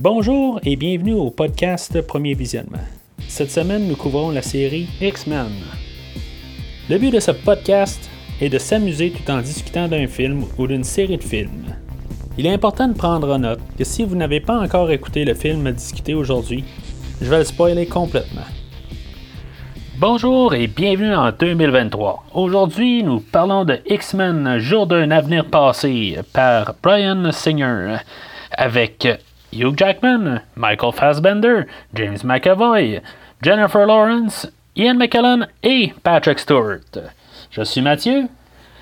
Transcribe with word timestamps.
Bonjour 0.00 0.60
et 0.62 0.76
bienvenue 0.76 1.14
au 1.14 1.28
podcast 1.28 2.00
Premier 2.02 2.34
Visionnement. 2.34 2.78
Cette 3.26 3.50
semaine, 3.50 3.88
nous 3.88 3.96
couvrons 3.96 4.30
la 4.30 4.42
série 4.42 4.86
X-Men. 5.00 5.50
Le 6.88 6.98
but 6.98 7.10
de 7.10 7.18
ce 7.18 7.32
podcast 7.32 8.08
est 8.40 8.48
de 8.48 8.58
s'amuser 8.58 9.10
tout 9.10 9.28
en 9.28 9.40
discutant 9.40 9.88
d'un 9.88 10.06
film 10.06 10.44
ou 10.56 10.68
d'une 10.68 10.84
série 10.84 11.16
de 11.16 11.24
films. 11.24 11.74
Il 12.38 12.46
est 12.46 12.52
important 12.52 12.86
de 12.86 12.96
prendre 12.96 13.34
en 13.34 13.40
note 13.40 13.58
que 13.76 13.82
si 13.82 14.04
vous 14.04 14.14
n'avez 14.14 14.38
pas 14.38 14.60
encore 14.60 14.92
écouté 14.92 15.24
le 15.24 15.34
film 15.34 15.66
à 15.66 15.72
discuter 15.72 16.14
aujourd'hui, 16.14 16.62
je 17.20 17.28
vais 17.28 17.38
le 17.38 17.44
spoiler 17.44 17.86
complètement. 17.86 18.46
Bonjour 19.98 20.54
et 20.54 20.68
bienvenue 20.68 21.16
en 21.16 21.32
2023. 21.32 22.22
Aujourd'hui, 22.34 23.02
nous 23.02 23.18
parlons 23.18 23.64
de 23.64 23.80
X-Men 23.84 24.60
Jour 24.60 24.86
d'un 24.86 25.10
avenir 25.10 25.46
passé 25.46 26.18
par 26.32 26.76
Brian 26.84 27.32
Singer 27.32 27.96
avec 28.52 29.08
Hugh 29.52 29.76
Jackman, 29.76 30.42
Michael 30.56 30.92
Fassbender, 30.92 31.66
James 31.94 32.18
McAvoy, 32.24 33.00
Jennifer 33.42 33.86
Lawrence, 33.86 34.46
Ian 34.76 34.94
McKellen 34.94 35.48
et 35.62 35.92
Patrick 36.02 36.38
Stewart. 36.38 36.80
Je 37.50 37.62
suis 37.62 37.80
Mathieu 37.80 38.28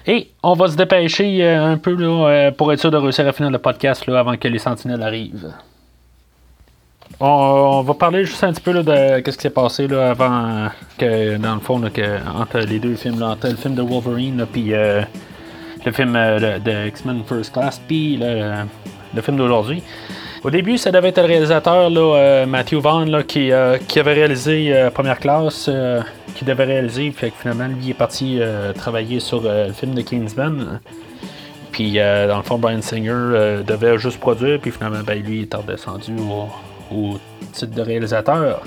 et 0.07 0.31
on 0.43 0.55
va 0.55 0.69
se 0.69 0.77
dépêcher 0.77 1.43
euh, 1.43 1.73
un 1.73 1.79
peu 1.79 1.97
euh, 2.01 2.51
pour 2.53 2.73
être 2.73 2.81
sûr 2.81 2.91
de 2.91 2.97
réussir 2.97 3.27
à 3.27 3.33
finir 3.33 3.51
le 3.51 3.59
podcast 3.59 4.09
avant 4.09 4.37
que 4.37 4.49
les 4.49 4.59
sentinelles 4.59 5.03
arrivent. 5.03 5.53
On, 7.19 7.83
va 7.83 7.95
parler 7.95 8.25
juste 8.25 8.45
un 8.45 8.53
petit 8.53 8.61
peu 8.61 8.75
de 8.75 8.83
ce 8.85 9.21
qui 9.21 9.33
s'est 9.33 9.51
passé 9.51 9.91
avant 9.91 10.69
que, 10.99 11.39
dans 11.39 11.55
le 11.55 11.61
fond, 11.61 11.83
entre 11.83 12.59
les 12.59 12.79
deux 12.79 12.95
films, 12.95 13.23
entre 13.23 13.49
le 13.49 13.57
film 13.57 13.75
de 13.75 13.83
Wolverine 13.83 14.47
puis 14.53 14.75
euh, 14.75 15.03
le 15.85 15.93
film 15.93 16.13
de, 16.13 16.89
X-Men 16.89 17.23
First 17.25 17.53
Class, 17.53 17.81
puis 17.87 18.19
le, 18.19 19.23
film 19.23 19.39
d'aujourd'hui. 19.39 19.83
Au 20.47 20.51
début, 20.51 20.79
ça 20.79 20.93
devait 20.93 21.09
être 21.09 21.21
le 21.21 21.27
réalisateur 21.27 21.91
Matthew 22.47 22.77
Vaughn 22.77 23.25
qui, 23.25 23.51
qui, 23.89 23.99
avait 23.99 24.13
réalisé 24.13 24.89
Première 24.95 25.19
Classe 25.19 25.69
qui 26.37 26.45
devait 26.45 26.65
réaliser. 26.65 27.11
Que 27.11 27.31
finalement, 27.31 27.67
lui 27.67 27.91
est 27.91 27.95
parti 27.95 28.39
euh, 28.41 28.73
travailler 28.73 29.21
sur 29.21 29.43
euh, 29.45 29.69
le 29.69 29.73
film 29.73 29.95
de 29.95 30.03
Kingsman. 30.03 30.81
Puis 31.73 31.99
euh, 31.99 32.29
dans 32.29 32.37
le 32.37 32.43
fond, 32.43 32.59
Brian 32.59 32.83
Singer 32.83 33.63
devait 33.67 33.99
juste 33.99 34.21
produire. 34.21 34.61
Puis 34.61 34.71
finalement, 34.71 35.01
ben, 35.05 35.21
lui 35.21 35.43
est 35.43 35.55
redescendu 35.55 36.13
au, 36.93 37.19
titre 37.53 37.75
de 37.75 37.83
réalisateur. 37.83 38.63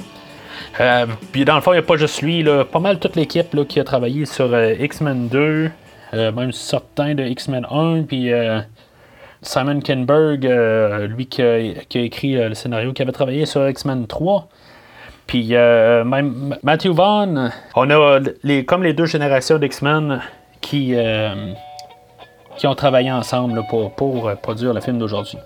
puis 1.32 1.46
dans 1.46 1.56
le 1.56 1.62
fond, 1.62 1.72
il 1.72 1.76
n'y 1.76 1.80
a 1.80 1.84
pas 1.84 1.96
juste 1.96 2.22
lui, 2.22 2.44
là, 2.44 2.66
pas 2.66 2.80
mal 2.80 3.00
toute 3.00 3.16
l'équipe 3.16 3.56
qui 3.68 3.80
a 3.80 3.84
travaillé 3.84 4.26
sur 4.26 4.50
X-Men 4.60 5.28
2, 5.30 5.72
même 6.14 6.52
certains 6.52 7.14
de 7.14 7.24
X-Men 7.24 7.66
1, 7.70 8.04
puis 8.04 8.32
Simon 9.42 9.80
Kinberg, 9.80 10.46
lui 11.08 11.28
qui 11.28 11.42
a, 11.42 11.58
écrit 11.96 12.34
le 12.34 12.54
scénario, 12.54 12.94
qui 12.94 13.02
avait 13.02 13.12
travaillé 13.12 13.46
sur 13.46 13.68
X-Men 13.68 14.08
3. 14.08 14.50
Puis 15.30 15.50
euh, 15.52 16.04
même 16.04 16.58
Matthew 16.64 16.88
Vaughn, 16.88 17.52
on 17.76 17.90
a 17.92 18.20
les, 18.42 18.66
comme 18.66 18.82
les 18.82 18.94
deux 18.94 19.06
générations 19.06 19.60
d'X-Men 19.60 20.22
qui, 20.60 20.96
euh, 20.96 21.54
qui 22.58 22.66
ont 22.66 22.74
travaillé 22.74 23.12
ensemble 23.12 23.62
pour, 23.70 23.94
pour 23.94 24.28
euh, 24.28 24.34
produire 24.34 24.74
le 24.74 24.82
film 24.82 24.98
d'aujourd'hui. 24.98 25.38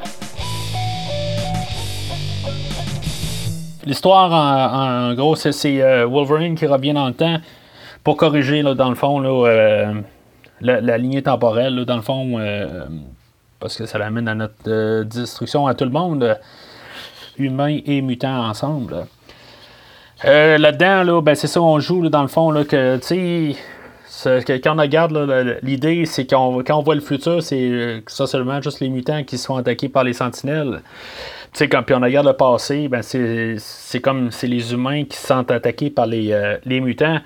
L'histoire, 3.85 4.31
en, 4.31 5.13
gros, 5.15 5.35
c'est 5.35 6.05
Wolverine 6.05 6.55
qui 6.55 6.65
revient 6.65 6.93
dans 6.93 7.07
le 7.07 7.13
temps 7.13 7.39
pour 8.05 8.15
corriger, 8.15 8.63
dans 8.63 8.87
le 8.87 8.95
fond, 8.95 9.19
la, 10.61 10.97
lignée 10.97 11.23
temporelle, 11.23 11.83
dans 11.83 11.97
le 11.97 12.01
fond, 12.01 12.39
parce 13.63 13.77
que 13.77 13.85
ça 13.85 13.97
l'amène 13.97 14.27
à 14.27 14.35
notre 14.35 15.03
destruction 15.03 15.67
à 15.67 15.73
tout 15.73 15.85
le 15.85 15.91
monde, 15.91 16.37
humains 17.37 17.79
et 17.85 18.01
mutants 18.01 18.49
ensemble. 18.49 19.07
Euh, 20.25 20.57
là-dedans, 20.57 21.03
là, 21.03 21.21
ben, 21.21 21.33
c'est 21.33 21.47
ça, 21.47 21.61
on 21.61 21.79
joue 21.79 22.09
dans 22.09 22.23
le 22.23 22.27
fond, 22.27 22.51
là, 22.51 22.65
que, 22.65 22.97
tu 22.97 23.55
sais, 24.25 24.59
quand 24.61 24.77
on 24.77 24.81
regarde, 24.81 25.17
l'idée, 25.63 26.05
c'est 26.05 26.29
qu'on, 26.29 26.61
quand 26.61 26.77
on 26.77 26.83
voit 26.83 26.95
le 26.95 27.01
futur, 27.01 27.41
c'est 27.41 27.61
euh, 27.61 28.01
ça 28.07 28.27
seulement 28.27 28.61
juste 28.61 28.81
les 28.81 28.89
mutants 28.89 29.23
qui 29.23 29.37
sont 29.37 29.55
attaqués 29.55 29.87
par 29.87 30.03
les 30.03 30.13
sentinelles. 30.13 30.81
Quand 31.57 31.83
puis 31.83 31.95
on 31.95 32.01
regarde 32.01 32.27
le 32.27 32.33
passé, 32.33 32.89
ben, 32.89 33.01
c'est, 33.01 33.99
comme 34.01 34.29
c'est 34.29 34.47
les 34.47 34.73
humains 34.73 35.05
qui 35.05 35.15
se 35.15 35.27
sentent 35.27 35.51
attaqués 35.51 35.89
par 35.89 36.07
les, 36.07 36.33
euh, 36.33 36.57
les 36.65 36.81
mutants. 36.81 37.19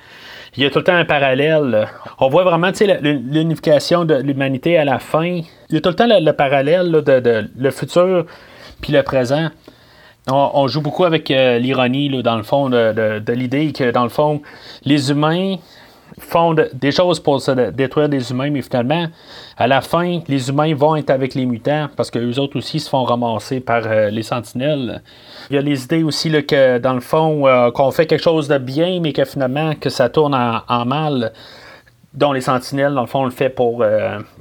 Il 0.58 0.64
y 0.64 0.66
a 0.66 0.72
tout 0.72 0.80
le 0.80 0.84
temps 0.84 0.96
un 0.96 1.06
parallèle. 1.06 1.88
On 2.20 2.30
voit 2.30 2.44
vraiment 2.44 2.72
l'unification 2.82 4.06
de 4.06 4.16
l'humanité 4.16 4.78
à 4.78 4.86
la 4.86 4.98
fin. 4.98 5.42
Il 5.70 5.76
y 5.76 5.78
a 5.78 5.82
tout 5.82 5.90
le 5.90 5.96
temps 5.96 6.08
le, 6.08 6.32
parallèle 6.32 6.92
de, 6.92 7.48
le 7.56 7.72
futur 7.72 8.26
puis 8.82 8.92
le 8.92 9.04
présent 9.04 9.50
on, 10.30 10.68
joue 10.68 10.82
beaucoup 10.82 11.06
avec 11.06 11.32
euh, 11.32 11.58
l'ironie, 11.58 12.10
dans 12.22 12.36
le 12.36 12.44
fond, 12.44 12.70
de, 12.70 13.32
l'idée 13.32 13.72
que, 13.72 13.92
dans 13.92 14.04
le 14.04 14.10
fond, 14.10 14.42
les 14.84 15.10
humains 15.10 15.56
font 16.20 16.56
des 16.74 16.92
choses 16.92 17.20
pour 17.20 17.42
se 17.42 17.72
détruire 17.72 18.10
des 18.10 18.32
humains, 18.32 18.50
mais 18.50 18.62
finalement, 18.62 19.08
à 19.58 19.68
la 19.68 19.82
fin, 19.82 20.20
les 20.28 20.50
humains 20.50 20.74
vont 20.76 20.96
être 20.96 21.10
avec 21.10 21.36
les 21.36 21.46
mutants 21.46 21.88
parce 21.96 22.12
qu'eux 22.12 22.40
autres 22.40 22.58
aussi 22.58 22.80
se 22.80 22.90
font 22.90 23.04
ramasser 23.04 23.60
par 23.60 23.84
euh, 23.86 24.10
les 24.10 24.24
sentinelles. 24.24 25.02
Il 25.50 25.56
y 25.56 25.60
a 25.60 25.62
les 25.62 25.84
idées 25.84 26.04
aussi 26.04 26.32
que, 26.46 26.78
dans 26.80 26.94
le 26.94 27.02
fond, 27.02 27.48
euh, 27.48 27.72
qu'on 27.72 27.92
fait 27.92 28.06
quelque 28.06 28.24
chose 28.24 28.48
de 28.48 28.58
bien, 28.58 29.00
mais 29.02 29.14
que 29.14 29.26
finalement, 29.26 29.74
que 29.76 29.90
ça 29.90 30.10
tourne 30.10 30.36
en, 30.36 30.86
mal 30.86 31.34
dont 32.14 32.34
les 32.34 32.42
sentinelles, 32.42 32.94
dans 32.94 33.02
le 33.02 33.08
fond, 33.08 33.22
on 33.22 33.26
le 33.26 33.32
fait 33.32 33.50
pour, 33.50 33.86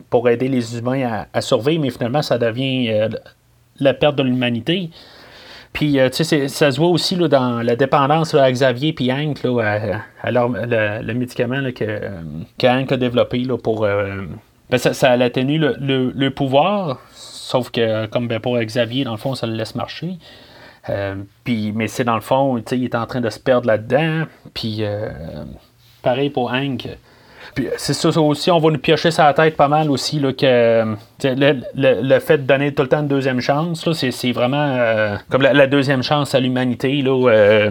pour 0.09 0.29
aider 0.29 0.49
les 0.49 0.79
humains 0.79 1.25
à, 1.33 1.41
survivre, 1.43 1.83
mais 1.83 1.91
finalement, 1.91 2.23
ça 2.23 2.39
devient 2.39 3.09
la 3.79 3.95
perte 3.95 4.17
de 4.17 4.23
l'humanité. 4.23 4.91
Puis, 5.77 6.01
euh, 6.01 6.09
tu 6.09 6.25
sais, 6.25 6.49
ça 6.49 6.73
se 6.73 6.79
voit 6.79 6.89
aussi 6.89 7.17
là, 7.17 7.29
dans 7.29 7.61
la 7.61 7.77
dépendance 7.77 8.33
à 8.33 8.51
Xavier 8.51 8.95
et 8.99 9.13
Hank, 9.13 9.43
là, 9.43 10.03
à, 10.23 10.31
le, 10.31 11.13
médicament 11.13 11.71
que, 11.71 11.85
euh, 11.85 12.23
que, 12.59 12.67
Hank 12.67 12.93
a 12.93 12.97
développé 12.97 13.41
là, 13.41 13.59
pour. 13.59 13.85
Euh, 13.85 14.23
ben, 14.71 14.79
ça, 14.79 14.95
ça 14.95 15.11
a 15.11 15.29
tenu 15.29 15.59
le, 15.59 15.77
le, 15.79 16.31
pouvoir, 16.31 16.99
sauf 17.13 17.71
que, 17.71 18.07
comme 18.07 18.27
ben, 18.27 18.41
pour 18.41 18.59
Xavier, 18.59 19.05
dans 19.05 19.11
le 19.11 19.19
fond, 19.19 19.35
ça 19.35 19.47
le 19.47 19.53
laisse 19.53 19.75
marcher. 19.75 20.17
puis, 21.45 21.73
mais 21.73 21.89
c'est 21.89 22.05
dans 22.05 22.15
le 22.15 22.23
fond, 22.23 22.57
tu 22.57 22.63
sais, 22.69 22.79
il 22.79 22.85
est 22.85 22.95
en 22.95 23.05
train 23.05 23.21
de 23.21 23.29
se 23.29 23.39
perdre 23.39 23.67
là-dedans. 23.67 24.25
Puis, 24.55 24.83
pareil 26.01 26.31
pour 26.31 26.55
Hank 26.55 26.89
c'est 27.77 27.95
ça 27.95 28.09
aussi, 28.21 28.51
on 28.51 28.59
va 28.59 28.71
nous 28.71 28.79
piocher 28.79 29.11
sa 29.11 29.33
tête 29.33 29.57
pas 29.57 29.69
mal 29.69 29.91
aussi, 29.91 30.19
là, 30.19 30.33
que 30.33 30.97
le, 31.25 32.19
fait 32.19 32.39
de 32.39 32.43
donner 32.43 32.75
tout 32.75 32.83
le 32.83 32.89
temps 32.89 33.01
une 33.01 33.09
deuxième 33.09 33.41
chance, 33.41 33.89
c'est, 33.93 34.33
vraiment 34.33 34.77
euh, 34.79 35.17
comme 35.31 35.43
la, 35.43 35.67
deuxième 35.67 36.03
chance 36.03 36.35
à 36.35 36.41
l'humanité. 36.41 37.03
Là, 37.03 37.31
euh, 37.31 37.71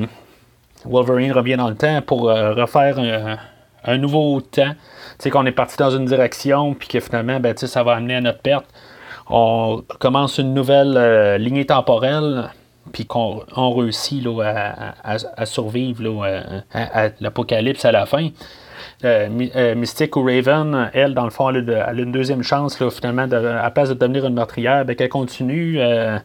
Wolverine 0.86 1.32
revient 1.32 1.58
dans 1.58 1.70
le 1.70 1.76
temps 1.76 2.02
pour 2.02 2.30
euh, 2.30 2.54
refaire 2.54 2.98
un, 3.84 3.98
nouveau 3.98 4.42
temps. 4.42 4.74
sais 5.20 5.30
qu'on 5.30 5.46
est 5.46 5.52
parti 5.52 5.78
dans 5.78 5.92
une 5.92 6.06
direction, 6.06 6.74
puis 6.74 6.88
que 6.88 7.00
finalement, 7.00 7.40
ben, 7.40 7.56
ça 7.56 7.84
va 7.84 7.94
amener 7.94 8.16
à 8.16 8.22
notre 8.22 8.40
perte. 8.40 8.66
On 9.30 9.84
commence 10.00 10.38
une 10.38 10.54
nouvelle 10.54 11.42
lignée 11.42 11.66
temporelle 11.66 12.52
puis 12.92 13.08
qu'on 13.08 13.74
réussit 13.74 14.24
là, 14.24 14.96
à, 15.04 15.46
survivre 15.46 16.24
à, 16.72 17.10
l'apocalypse 17.20 17.84
à 17.84 17.92
la 17.92 18.06
fin. 18.06 18.30
Euh, 19.04 19.30
euh, 19.56 19.76
Mystique 19.76 20.16
ou 20.16 20.24
Raven, 20.24 20.90
elle, 20.94 21.14
dans 21.14 21.26
le 21.26 21.30
fond, 21.30 21.50
elle 21.50 21.70
a, 21.70 21.94
une 21.94 22.12
deuxième 22.12 22.44
chance, 22.44 22.82
finalement, 22.90 23.28
de, 23.28 23.36
à 23.36 23.70
place 23.72 23.90
de 23.90 23.94
devenir 23.94 24.26
une 24.26 24.34
meurtrière, 24.34 24.86
ben, 24.86 24.96
qu'elle 24.96 25.10
continue, 25.10 25.80
euh, 25.80 26.18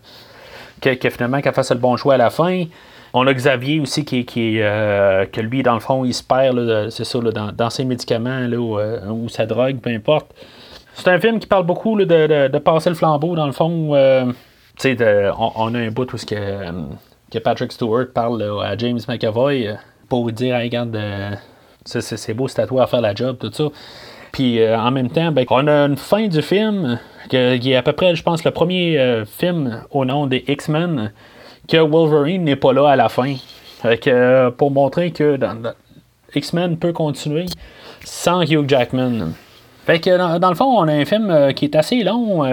finalement, 0.82 1.40
qu'elle 1.40 1.54
fasse 1.54 1.72
le 1.72 1.78
bon 1.78 1.96
choix 1.96 2.14
à 2.14 2.18
la 2.18 2.30
fin. 2.30 2.64
On 3.12 3.26
a 3.26 3.34
Xavier 3.34 3.80
aussi 3.80 4.04
qui, 4.04 4.22
lui, 4.22 5.62
dans 5.62 5.74
le 5.74 5.80
fond, 5.80 6.04
il 6.04 6.14
se 6.14 6.22
perd, 6.22 6.90
c'est 6.90 7.04
ça, 7.04 7.18
dans, 7.18 7.70
ses 7.70 7.84
médicaments 7.84 8.46
ou, 8.46 9.28
sa 9.28 9.46
drogue, 9.46 9.80
peu 9.80 9.90
importe. 9.90 10.32
C'est 10.94 11.08
un 11.08 11.18
film 11.18 11.40
qui 11.40 11.46
parle 11.46 11.66
beaucoup 11.66 11.96
de, 11.96 12.58
passer 12.58 12.88
le 12.88 12.94
flambeau, 12.94 13.34
dans 13.34 13.46
le 13.46 13.52
fond. 13.52 13.90
on, 13.92 15.74
a 15.74 15.78
un 15.78 15.90
bout 15.90 16.12
où 16.12 16.16
ce 16.16 16.24
que, 16.26 17.38
Patrick 17.40 17.72
Stewart 17.72 18.06
parle 18.14 18.42
à 18.62 18.76
James 18.76 19.00
McAvoy 19.08 19.76
pour 20.08 20.30
dire, 20.30 20.56
regarde, 20.56 20.96
c'est 21.84 22.34
beau, 22.34 22.48
c'est 22.48 22.62
à 22.62 22.66
toi 22.66 22.84
à 22.84 22.86
faire 22.86 23.00
la 23.00 23.14
job, 23.14 23.36
tout 23.38 23.52
ça. 23.52 23.64
Puis 24.32 24.60
euh, 24.60 24.78
en 24.78 24.90
même 24.90 25.10
temps, 25.10 25.32
ben, 25.32 25.44
on 25.50 25.66
a 25.66 25.86
une 25.86 25.96
fin 25.96 26.28
du 26.28 26.42
film 26.42 26.98
qui 27.28 27.36
est 27.36 27.76
à 27.76 27.82
peu 27.82 27.92
près, 27.92 28.14
je 28.14 28.22
pense, 28.22 28.44
le 28.44 28.50
premier 28.50 28.98
euh, 28.98 29.24
film 29.24 29.82
au 29.90 30.04
nom 30.04 30.26
des 30.26 30.44
X-Men 30.46 31.12
que 31.68 31.76
Wolverine 31.76 32.44
n'est 32.44 32.56
pas 32.56 32.72
là 32.72 32.88
à 32.88 32.96
la 32.96 33.08
fin. 33.08 33.34
Euh, 33.84 34.50
pour 34.50 34.70
montrer 34.70 35.10
que 35.10 35.38
X-Men 36.34 36.76
peut 36.76 36.92
continuer 36.92 37.46
sans 38.04 38.42
Hugh 38.42 38.68
Jackman. 38.68 39.32
Fait 39.86 40.00
que 40.00 40.38
dans, 40.38 40.50
le 40.50 40.54
fond, 40.54 40.66
on 40.66 40.86
a 40.86 40.92
un 40.92 41.04
film 41.06 41.54
qui 41.54 41.64
est 41.64 41.74
assez 41.74 42.02
long. 42.02 42.44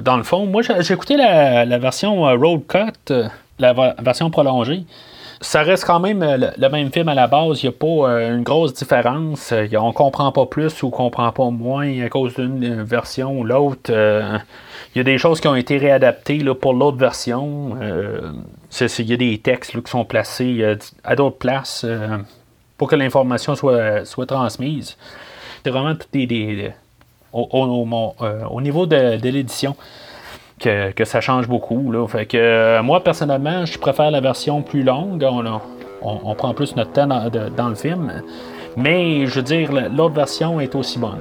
dans 0.00 0.16
le 0.16 0.22
fond, 0.22 0.46
moi 0.46 0.62
j'ai 0.62 0.94
écouté 0.94 1.16
la, 1.16 1.78
version 1.78 2.22
Road 2.22 2.62
Cut, 2.68 3.12
la 3.58 3.72
version 3.98 4.30
prolongée. 4.30 4.84
Ça 5.40 5.62
reste 5.62 5.84
quand 5.84 6.00
même 6.00 6.20
le, 6.22 6.68
même 6.68 6.90
film 6.90 7.08
à 7.08 7.14
la 7.14 7.26
base. 7.26 7.62
Il 7.62 7.66
n'y 7.66 7.74
a 7.74 7.78
pas 7.78 8.30
une 8.30 8.42
grosse 8.42 8.74
différence. 8.74 9.52
on 9.52 9.92
comprend 9.92 10.32
pas 10.32 10.46
plus 10.46 10.82
ou 10.82 10.90
comprend 10.90 11.32
pas 11.32 11.50
moins 11.50 12.00
à 12.02 12.08
cause 12.08 12.34
d'une 12.34 12.82
version 12.82 13.38
ou 13.38 13.44
l'autre. 13.44 13.90
il 13.90 14.98
y 14.98 15.00
a 15.00 15.04
des 15.04 15.18
choses 15.18 15.40
qui 15.40 15.48
ont 15.48 15.56
été 15.56 15.78
réadaptées 15.78 16.42
pour 16.60 16.74
l'autre 16.74 16.98
version. 16.98 17.76
il 18.80 19.10
y 19.10 19.12
a 19.12 19.16
des 19.16 19.38
textes 19.38 19.80
qui 19.82 19.90
sont 19.90 20.04
placés 20.04 20.76
à 21.04 21.16
d'autres 21.16 21.38
places 21.38 21.86
pour 22.78 22.88
que 22.88 22.96
l'information 22.96 23.54
soit, 23.54 24.26
transmise. 24.26 24.96
C'est 25.64 25.70
vraiment 25.70 25.94
tout 25.94 26.06
des, 26.12 26.70
euh, 27.34 28.44
au, 28.50 28.60
niveau 28.60 28.86
de, 28.86 29.18
l'édition 29.22 29.76
que, 30.60 31.04
ça 31.04 31.20
change 31.20 31.48
beaucoup. 31.48 31.90
Là. 31.92 32.06
Euh, 32.34 32.82
moi, 32.82 33.02
personnellement, 33.02 33.64
je 33.66 33.78
préfère 33.78 34.10
la 34.10 34.20
version 34.20 34.62
plus 34.62 34.82
longue. 34.82 35.26
On, 36.02 36.34
prend 36.34 36.54
plus 36.54 36.76
notre 36.76 36.92
temps 36.92 37.06
dans, 37.06 37.68
le 37.68 37.74
film. 37.74 38.22
Mais 38.76 39.26
je 39.26 39.36
veux 39.36 39.42
dire, 39.42 39.70
l'autre 39.90 40.14
version 40.14 40.60
est 40.60 40.74
aussi 40.74 40.98
bonne. 40.98 41.20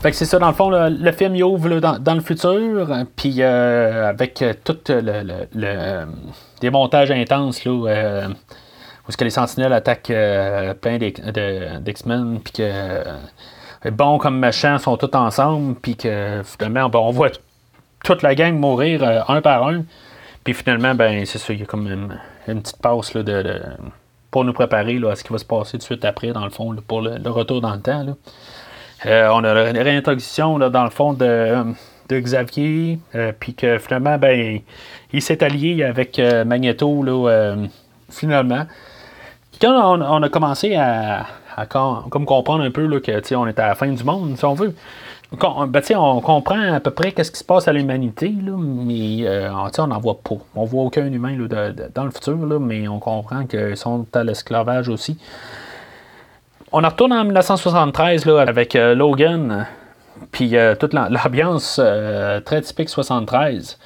Fait 0.00 0.10
que 0.10 0.16
c'est 0.16 0.24
ça, 0.24 0.40
dans 0.40 0.48
le 0.48 0.54
fond, 0.54 0.68
le, 0.68 1.12
film 1.12 1.36
il 1.36 1.44
ouvre 1.44 1.78
dans, 1.78 2.14
le 2.14 2.20
futur, 2.20 2.92
puis 3.14 3.36
euh, 3.38 4.08
avec 4.08 4.44
tout 4.64 4.76
le, 4.88 6.70
montages 6.70 7.12
intenses, 7.12 7.64
là, 7.64 7.86
euh, 7.86 8.28
où 9.08 9.12
ce 9.12 9.16
que 9.16 9.24
les 9.24 9.30
sentinelles 9.30 9.72
attaquent 9.72 10.10
euh, 10.10 10.74
plein 10.74 10.98
d'X-Men, 10.98 12.40
puis 12.40 12.52
que 12.52 13.90
bons 13.90 14.18
comme 14.18 14.38
méchants 14.38 14.78
sont 14.78 14.96
tous 14.96 15.16
ensemble, 15.16 15.74
puis 15.76 15.96
que 15.96 16.42
finalement, 16.44 16.88
ben, 16.88 16.98
on 17.00 17.10
voit 17.10 17.30
toute 18.04 18.22
la 18.22 18.34
gang 18.34 18.54
mourir 18.54 19.24
un 19.28 19.40
par 19.40 19.66
un, 19.66 19.84
puis 20.44 20.54
finalement, 20.54 20.94
ben 20.94 21.24
c'est 21.24 21.38
ça, 21.38 21.52
il 21.52 21.60
y 21.60 21.62
a 21.62 21.66
comme 21.66 21.86
une, 21.86 22.60
petite 22.60 22.78
passe 22.82 23.14
là, 23.14 23.22
de, 23.22 23.60
pour 24.30 24.44
nous 24.44 24.52
préparer 24.52 24.98
là, 24.98 25.10
à 25.12 25.16
ce 25.16 25.22
qui 25.22 25.32
va 25.32 25.38
se 25.38 25.44
passer 25.44 25.72
tout 25.72 25.78
de 25.78 25.82
suite 25.82 26.04
après, 26.04 26.32
dans 26.32 26.44
le 26.44 26.50
fond, 26.50 26.74
pour 26.86 27.00
le, 27.00 27.30
retour 27.30 27.60
dans 27.60 27.74
le 27.74 27.80
temps. 27.80 28.02
Là. 28.02 28.14
Euh, 29.06 29.28
on 29.32 29.44
a 29.44 29.70
une 29.70 29.78
réintroduction 29.78 30.58
dans 30.58 30.84
le 30.84 30.90
fond 30.90 31.12
de, 31.12 31.64
Xavier, 32.10 32.98
euh, 33.14 33.32
puis 33.38 33.54
que 33.54 33.78
finalement, 33.78 34.18
ben, 34.18 34.60
il 35.12 35.22
s'est 35.22 35.42
allié 35.42 35.82
avec 35.82 36.18
euh, 36.18 36.44
Magneto 36.44 37.04
finalement. 38.10 38.66
Quand 39.62 40.00
on, 40.00 40.22
a 40.24 40.28
commencé 40.28 40.74
à, 40.74 41.24
comme 41.68 42.26
comprendre 42.26 42.64
un 42.64 42.72
peu 42.72 42.84
là, 42.84 42.98
que 42.98 43.34
on 43.36 43.46
était 43.46 43.62
à 43.62 43.68
la 43.68 43.74
fin 43.76 43.86
du 43.86 44.02
monde, 44.02 44.36
si 44.36 44.44
on 44.44 44.54
veut, 44.54 44.74
ben, 45.30 45.82
on 45.96 46.20
comprend 46.20 46.74
à 46.74 46.80
peu 46.80 46.90
près 46.90 47.12
qu'est-ce 47.12 47.30
qui 47.30 47.38
se 47.38 47.44
passe 47.44 47.68
à 47.68 47.72
l'humanité, 47.72 48.34
mais 48.44 49.24
on 49.48 49.86
n'en 49.86 50.00
voit 50.00 50.18
pas. 50.18 50.34
On 50.56 50.64
voit 50.64 50.82
aucun 50.82 51.06
humain 51.06 51.38
dans 51.94 52.04
le 52.04 52.10
futur, 52.10 52.36
mais 52.58 52.88
on 52.88 52.98
comprend 52.98 53.46
qu'ils 53.46 53.76
sont 53.76 54.04
à 54.14 54.24
l'esclavage 54.24 54.88
aussi. 54.88 55.16
On 56.72 56.80
retourne 56.80 57.12
en 57.12 57.22
1973 57.22 58.24
là, 58.24 58.40
avec 58.40 58.74
euh, 58.74 58.96
Logan, 58.96 59.66
puis 60.32 60.56
euh, 60.56 60.74
toute 60.74 60.92
l'ambiance 60.92 61.78
euh, 61.80 62.40
très 62.40 62.62
typique 62.62 62.88
73. 62.88 63.78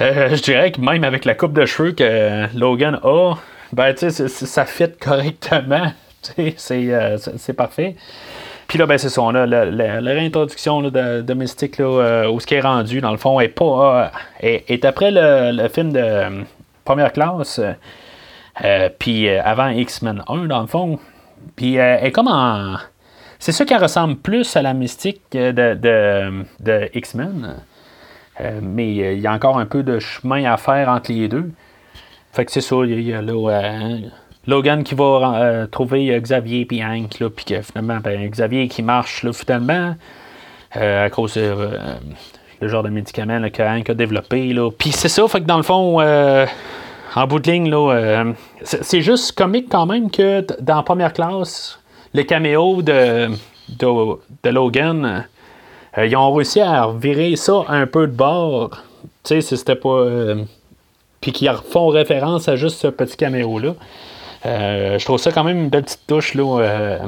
je 0.00 0.42
dirais 0.42 0.72
que 0.72 0.80
même 0.80 1.04
avec 1.04 1.24
la 1.24 1.34
coupe 1.34 1.52
de 1.52 1.66
cheveux 1.66 1.92
que 1.92 2.46
Logan 2.58 2.98
a, 3.04 3.34
ben, 3.72 3.94
ça 3.96 4.64
fit 4.66 4.92
correctement. 5.00 5.92
c'est 6.56 7.56
parfait. 7.56 7.96
Puis 8.66 8.78
là, 8.78 8.86
ben, 8.86 8.98
c'est 8.98 9.10
ça. 9.10 9.22
On 9.22 9.34
a 9.34 9.46
la, 9.46 10.00
réintroduction 10.00 10.82
de, 10.82 11.20
de, 11.20 11.34
Mystique, 11.34 11.78
là, 11.78 12.30
où 12.30 12.40
ce 12.40 12.46
qui 12.46 12.54
est 12.54 12.60
rendu, 12.60 13.00
dans 13.00 13.12
le 13.12 13.18
fond, 13.18 13.40
est 13.40 13.48
pas. 13.48 14.12
est, 14.40 14.84
après 14.84 15.10
le, 15.12 15.68
film 15.68 15.92
de 15.92 16.44
première 16.84 17.12
classe, 17.12 17.60
puis 18.98 19.28
avant 19.28 19.68
X-Men 19.68 20.22
1, 20.28 20.46
dans 20.46 20.60
le 20.60 20.66
fond. 20.66 20.98
Puis 21.56 21.78
euh, 21.78 21.98
est 21.98 22.12
comme 22.12 22.28
en. 22.28 22.76
C'est 23.38 23.52
ça 23.52 23.64
qui 23.64 23.74
ressemble 23.74 24.16
plus 24.16 24.56
à 24.56 24.62
la 24.62 24.72
mystique 24.74 25.20
de, 25.32 25.74
de, 26.60 26.90
X-Men. 26.94 27.56
Euh, 28.40 28.60
mais 28.62 28.98
euh, 29.00 29.12
il 29.12 29.20
y 29.20 29.26
a 29.26 29.32
encore 29.32 29.58
un 29.58 29.66
peu 29.66 29.82
de 29.82 29.98
chemin 29.98 30.50
à 30.50 30.56
faire 30.56 30.88
entre 30.88 31.12
les 31.12 31.28
deux. 31.28 31.50
Fait 32.34 32.44
que 32.44 32.52
c'est 32.52 32.60
ça, 32.60 32.76
il 32.84 33.00
y 33.00 33.12
a, 33.12 33.22
Logan 34.46 34.84
qui 34.84 34.94
va 34.94 35.66
trouver 35.70 36.20
Xavier 36.20 36.66
et 36.70 36.84
Hank, 36.84 37.22
puis 37.34 37.44
que 37.44 37.62
finalement, 37.62 37.98
ben, 38.02 38.28
Xavier 38.28 38.68
qui 38.68 38.82
marche 38.82 39.22
là, 39.22 39.32
finalement, 39.32 39.94
à 40.72 41.08
cause 41.10 41.34
de 41.34 41.54
le 42.60 42.68
genre 42.68 42.82
de 42.82 42.88
médicament 42.90 43.40
que 43.50 43.62
Hank 43.62 43.90
a 43.90 43.94
développé. 43.94 44.54
Puis 44.78 44.92
c'est 44.92 45.08
ça, 45.08 45.26
fait 45.28 45.40
que 45.40 45.46
dans 45.46 45.56
le 45.56 45.62
fond, 45.62 46.00
en 47.16 47.26
bout 47.26 47.38
de 47.38 47.50
ligne, 47.50 47.72
euh, 47.72 48.32
c'est 48.62 49.00
juste 49.00 49.32
comique 49.32 49.68
quand 49.70 49.86
même 49.86 50.10
que 50.10 50.44
dans 50.60 50.82
première 50.82 51.12
classe, 51.12 51.78
les 52.12 52.26
caméos 52.26 52.82
de, 52.82 53.28
de, 53.68 54.50
Logan, 54.50 55.24
euh, 55.96 56.06
ils 56.06 56.16
ont 56.16 56.32
réussi 56.32 56.60
à 56.60 56.88
virer 56.88 57.36
ça 57.36 57.64
un 57.68 57.86
peu 57.86 58.08
de 58.08 58.12
bord. 58.12 58.70
Tu 59.22 59.40
sais, 59.40 59.56
c'était 59.56 59.76
pas. 59.76 60.06
Euh, 61.24 61.30
puis 61.30 61.32
qu'ils 61.32 61.50
font 61.70 61.88
référence 61.88 62.48
à 62.48 62.56
juste 62.56 62.78
ce 62.78 62.88
petit 62.88 63.16
caméo-là. 63.16 63.74
je 64.44 65.04
trouve 65.04 65.18
ça 65.18 65.32
quand 65.32 65.44
même 65.44 65.58
une 65.58 65.68
belle 65.68 65.84
petite 65.84 66.06
touche. 66.06 66.34
là. 66.34 66.98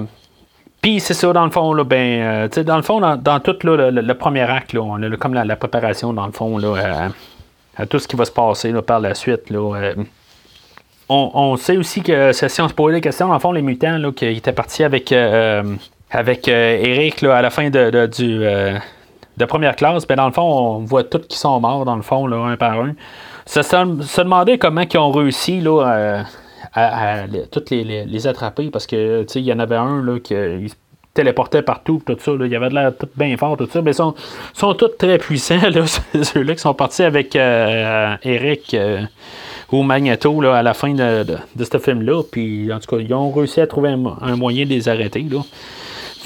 Puis 0.82 1.00
c'est 1.00 1.14
ça, 1.14 1.32
dans 1.32 1.44
le 1.44 1.50
fond, 1.50 1.72
là, 1.72 1.84
ben, 1.84 2.48
dans 2.48 2.76
le 2.76 2.82
fond, 2.82 3.00
dans, 3.00 3.40
tout 3.40 3.56
le, 3.64 4.12
premier 4.12 4.42
acte, 4.42 4.72
là, 4.72 4.82
on 4.82 5.02
a 5.02 5.16
comme 5.16 5.34
la, 5.34 5.56
préparation, 5.56 6.12
dans 6.12 6.26
le 6.26 6.32
fond, 6.32 6.58
là, 6.58 7.10
à 7.76 7.86
tout 7.86 7.98
ce 7.98 8.08
qui 8.08 8.16
va 8.16 8.24
se 8.24 8.30
passer 8.30 8.72
par 8.86 9.00
la 9.00 9.14
suite. 9.14 9.52
Euh, 9.52 9.94
on, 11.08 11.56
sait 11.56 11.76
aussi 11.76 12.02
que 12.02 12.32
si 12.32 12.60
on 12.60 12.68
se 12.68 12.74
posait 12.74 12.96
des 12.96 13.00
questions, 13.00 13.30
en 13.30 13.38
fond, 13.38 13.52
les 13.52 13.62
mutants 13.62 13.98
là, 13.98 14.10
qui 14.12 14.26
étaient 14.26 14.52
partis 14.52 14.82
avec, 14.82 15.12
euh, 15.12 15.62
avec 16.10 16.48
euh, 16.48 16.78
Eric 16.82 17.22
à 17.22 17.42
la 17.42 17.50
fin 17.50 17.70
de, 17.70 18.06
du, 18.06 18.38
de 19.36 19.44
première 19.44 19.76
classe, 19.76 20.06
ben, 20.06 20.16
dans 20.16 20.26
le 20.26 20.32
fond, 20.32 20.42
on 20.42 20.78
voit 20.80 21.04
tous 21.04 21.26
qui 21.28 21.38
sont 21.38 21.60
morts, 21.60 21.84
dans 21.84 21.96
le 21.96 22.02
fond, 22.02 22.26
là, 22.26 22.36
un 22.36 22.56
par 22.56 22.80
un. 22.80 22.94
Ça 23.46 23.62
se, 23.62 24.22
demandait 24.22 24.58
comment 24.58 24.82
ils 24.82 24.98
ont 24.98 25.12
réussi 25.12 25.60
là, 25.60 26.24
à, 26.74 27.26
toutes 27.50 27.70
les, 27.70 28.26
attraper 28.26 28.70
parce 28.70 28.86
que 28.86 29.24
il 29.34 29.42
y 29.42 29.52
en 29.52 29.58
avait 29.58 29.76
un 29.76 30.02
là, 30.02 30.18
qui 30.18 30.34
téléportait 31.16 31.62
partout, 31.62 32.00
tout 32.06 32.16
ça. 32.20 32.32
Il 32.38 32.46
y 32.46 32.54
avait 32.54 32.68
de 32.68 32.74
l'air 32.74 32.92
tout 32.96 33.08
bien 33.16 33.36
fort, 33.36 33.56
tout 33.56 33.66
ça. 33.66 33.82
Mais 33.82 33.90
ils 33.90 33.94
sont, 33.94 34.14
sont 34.52 34.74
tous 34.74 34.90
très 34.98 35.18
puissants, 35.18 35.58
ceux-là 36.22 36.54
qui 36.54 36.60
sont 36.60 36.74
partis 36.74 37.02
avec 37.02 37.34
euh, 37.34 38.14
Eric 38.22 38.74
euh, 38.74 39.02
ou 39.72 39.82
Magneto 39.82 40.40
là, 40.40 40.56
à 40.56 40.62
la 40.62 40.74
fin 40.74 40.92
de, 40.92 41.24
de, 41.24 41.64
ce 41.64 41.78
film-là. 41.78 42.22
Puis, 42.30 42.72
en 42.72 42.78
tout 42.78 42.94
cas, 42.94 43.02
ils 43.02 43.12
ont 43.12 43.32
réussi 43.32 43.60
à 43.60 43.66
trouver 43.66 43.88
un, 43.88 44.36
moyen 44.36 44.64
de 44.64 44.70
les 44.70 44.88
arrêter. 44.88 45.22
Là. 45.28 45.38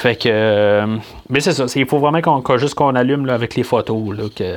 Fait 0.00 0.16
que. 0.16 0.28
Euh, 0.30 0.96
mais 1.28 1.40
c'est 1.40 1.52
ça. 1.52 1.66
Il 1.76 1.86
faut 1.86 1.98
vraiment 1.98 2.20
qu'on, 2.22 2.58
juste 2.58 2.74
qu'on 2.74 2.94
allume 2.94 3.26
là, 3.26 3.34
avec 3.34 3.54
les 3.54 3.62
photos, 3.62 4.16
là, 4.16 4.24
que, 4.34 4.54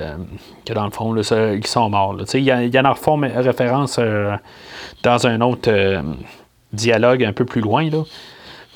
que, 0.66 0.74
dans 0.74 0.86
le 0.86 0.92
fond, 0.92 1.14
là, 1.14 1.22
ils 1.54 1.68
sont 1.68 1.90
morts. 1.90 2.16
Il 2.34 2.40
y, 2.40 2.46
y, 2.46 2.80
en 2.80 2.86
a 2.86 2.92
refont 2.92 3.18
référence 3.18 4.00
dans 5.04 5.28
un 5.28 5.42
autre 5.42 5.70
dialogue 6.72 7.24
un 7.24 7.34
peu 7.34 7.46
plus 7.46 7.62
loin. 7.62 7.90
Là. 7.90 8.04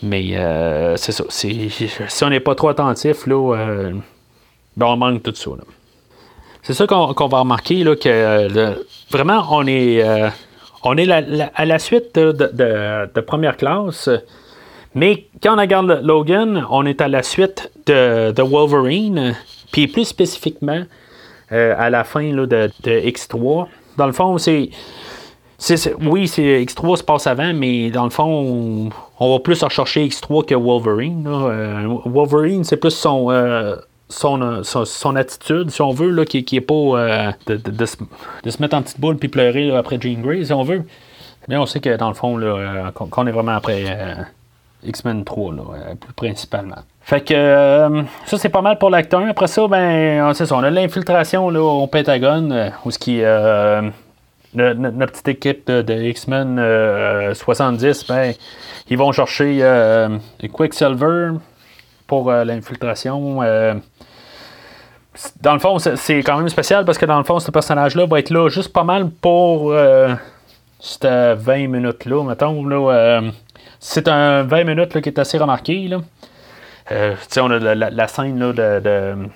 Mais 0.03 0.37
euh, 0.37 0.95
c'est 0.95 1.11
ça. 1.11 1.23
Si 1.29 2.23
on 2.23 2.29
n'est 2.29 2.39
pas 2.39 2.55
trop 2.55 2.69
attentif, 2.69 3.25
là, 3.25 3.55
euh, 3.55 3.93
ben 4.75 4.85
on 4.85 4.97
manque 4.97 5.23
tout 5.23 5.33
ça. 5.33 5.51
C'est 6.61 6.73
ça 6.73 6.85
qu'on 6.85 7.27
va 7.27 7.39
remarquer, 7.39 7.83
là, 7.83 7.95
que 7.95 8.09
euh, 8.09 8.73
vraiment, 9.09 9.45
on 9.51 9.65
est, 9.65 10.03
on 10.83 10.97
est 10.97 11.09
à 11.09 11.65
la 11.65 11.79
suite 11.79 12.15
de, 12.15 13.21
première 13.21 13.57
classe. 13.57 14.09
Mais 14.97 15.27
quand 15.43 15.55
on 15.55 15.59
regarde 15.59 16.01
Logan, 16.03 16.65
on 16.69 16.85
est 16.85 17.01
à 17.01 17.07
la 17.07 17.23
suite 17.23 17.71
de, 17.85 18.41
Wolverine. 18.41 19.35
Puis 19.71 19.87
plus 19.87 20.05
spécifiquement, 20.05 20.83
à 21.51 21.89
la 21.89 22.03
fin 22.03 22.33
de, 22.33 22.45
de 22.45 22.69
X3. 22.83 23.67
Dans 23.97 24.05
le 24.07 24.13
fond, 24.13 24.37
c'est 24.37 24.69
oui, 26.01 26.27
c'est 26.27 26.63
X3 26.63 26.97
se 26.97 27.03
passe 27.03 27.27
avant, 27.27 27.53
mais 27.53 27.89
dans 27.89 28.03
le 28.03 28.09
fond, 28.09 28.91
on, 29.19 29.31
va 29.31 29.39
plus 29.39 29.61
rechercher 29.63 30.07
X3 30.07 30.45
que 30.45 30.55
Wolverine. 30.55 31.25
Euh, 31.27 31.97
Wolverine, 32.05 32.63
c'est 32.63 32.77
plus 32.77 32.91
son, 32.91 33.31
euh, 33.31 33.75
euh, 34.23 34.63
son, 34.63 35.15
attitude, 35.15 35.71
si 35.71 35.81
on 35.81 35.91
veut, 35.91 36.11
là, 36.11 36.25
qui 36.25 36.45
n'est 36.51 36.61
pas 36.61 37.33
de, 37.47 37.85
se, 37.85 38.61
mettre 38.61 38.75
en 38.75 38.83
petite 38.83 38.99
boule 38.99 39.17
puis 39.17 39.29
pleurer 39.29 39.75
après 39.75 39.99
Jean 39.99 40.21
Grey, 40.21 40.45
si 40.45 40.53
on 40.53 40.63
veut. 40.63 40.83
Mais 41.47 41.57
on 41.57 41.65
sait 41.65 41.79
que 41.79 41.95
dans 41.97 42.09
le 42.09 42.13
fond, 42.13 42.39
qu'on 43.09 43.25
est 43.25 43.31
vraiment 43.31 43.53
après 43.53 43.85
X-Men 44.87 45.23
3, 45.23 45.53
plus 45.99 46.13
principalement. 46.13 46.77
Fait 47.01 47.21
que 47.21 48.03
ça, 48.25 48.37
c'est 48.37 48.49
pas 48.49 48.61
mal 48.61 48.77
pour 48.77 48.89
l'acteur. 48.89 49.21
Après 49.29 49.47
ça, 49.47 49.67
ben, 49.67 50.33
c'est 50.33 50.45
ça, 50.45 50.55
on 50.55 50.63
a 50.63 50.69
l'infiltration 50.69 51.47
au 51.47 51.87
Pentagone, 51.87 52.71
où 52.83 52.91
ce 52.91 52.99
qui 52.99 53.21
notre, 54.53 55.11
petite 55.11 55.27
équipe 55.27 55.71
de, 55.71 56.03
X-Men 56.09 57.33
70, 57.33 57.85
euh, 57.85 58.13
ben, 58.13 58.33
ils 58.89 58.97
vont 58.97 59.11
chercher 59.11 59.59
euh, 59.61 60.17
Quicksilver, 60.51 61.31
pour 62.07 62.31
l'infiltration. 62.31 63.41
dans 65.41 65.53
le 65.53 65.59
fond, 65.59 65.77
c'est 65.79 66.19
quand 66.19 66.37
même 66.37 66.49
spécial 66.49 66.85
parce 66.85 66.97
que 66.97 67.05
dans 67.05 67.17
le 67.17 67.25
fond, 67.25 67.39
ce 67.39 67.51
personnage-là 67.51 68.05
va 68.05 68.19
être 68.19 68.29
là 68.29 68.49
juste 68.49 68.71
pas 68.71 68.83
mal 68.83 69.09
pour 69.09 69.73
cette 70.79 71.05
20 71.05 71.67
minutes-là, 71.67 72.23
mettons. 72.23 72.65
Là, 72.65 73.21
c'est 73.79 74.07
un 74.07 74.43
20 74.43 74.63
minutes 74.63 75.01
qui 75.01 75.09
est 75.09 75.19
assez 75.19 75.37
remarqué. 75.37 75.87
Là. 75.87 75.99
on 77.37 77.51
a 77.51 77.75
la, 77.75 78.07
scène 78.07 78.39
là, 78.39 78.53
de 78.53 79.27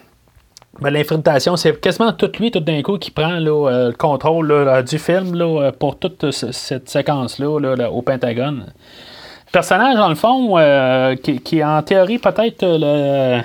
ben, 0.79 0.89
l'infiltration, 0.89 1.57
c'est 1.57 1.79
quasiment 1.81 2.13
tout 2.13 2.31
lui, 2.39 2.49
tout 2.49 2.61
d'un 2.61 2.81
coup, 2.81 2.97
qui 2.97 3.11
prend 3.11 3.33
euh, 3.33 3.89
le 3.89 3.91
contrôle 3.91 4.83
du 4.87 4.97
film 4.97 5.35
là, 5.35 5.71
pour 5.71 5.99
toute 5.99 6.31
cette 6.31 6.89
séquence-là 6.89 7.89
au 7.91 8.01
Pentagone. 8.01 8.67
Personnage, 9.51 9.95
dans 9.95 10.07
le 10.07 10.15
fond, 10.15 10.57
euh, 10.57 11.15
qui, 11.15 11.59
est 11.59 11.63
en 11.63 11.81
théorie 11.83 12.19
peut-être 12.19 12.63
le, 12.63 13.41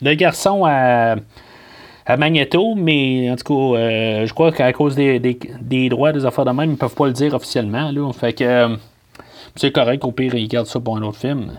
le, 0.00 0.14
garçon 0.14 0.64
à, 0.64 1.16
Magneto, 2.16 2.74
mais 2.76 3.30
en 3.30 3.36
tout 3.36 3.74
cas, 3.74 3.78
euh, 3.78 4.26
je 4.26 4.32
crois 4.32 4.52
qu'à 4.52 4.72
cause 4.72 4.94
des, 4.94 5.18
des, 5.18 5.88
droits 5.88 6.12
des 6.12 6.24
affaires 6.24 6.44
de 6.44 6.52
même, 6.52 6.70
ils 6.70 6.74
ne 6.74 6.76
peuvent 6.76 6.94
pas 6.94 7.06
le 7.06 7.12
dire 7.12 7.34
officiellement. 7.34 7.90
Là, 7.90 8.12
fait 8.12 8.32
que 8.32 8.76
c'est 9.56 9.72
correct, 9.72 10.04
au 10.04 10.12
pire, 10.12 10.34
ils 10.34 10.48
gardent 10.48 10.66
ça 10.66 10.80
pour 10.80 10.96
un 10.96 11.02
autre 11.02 11.18
film. 11.18 11.52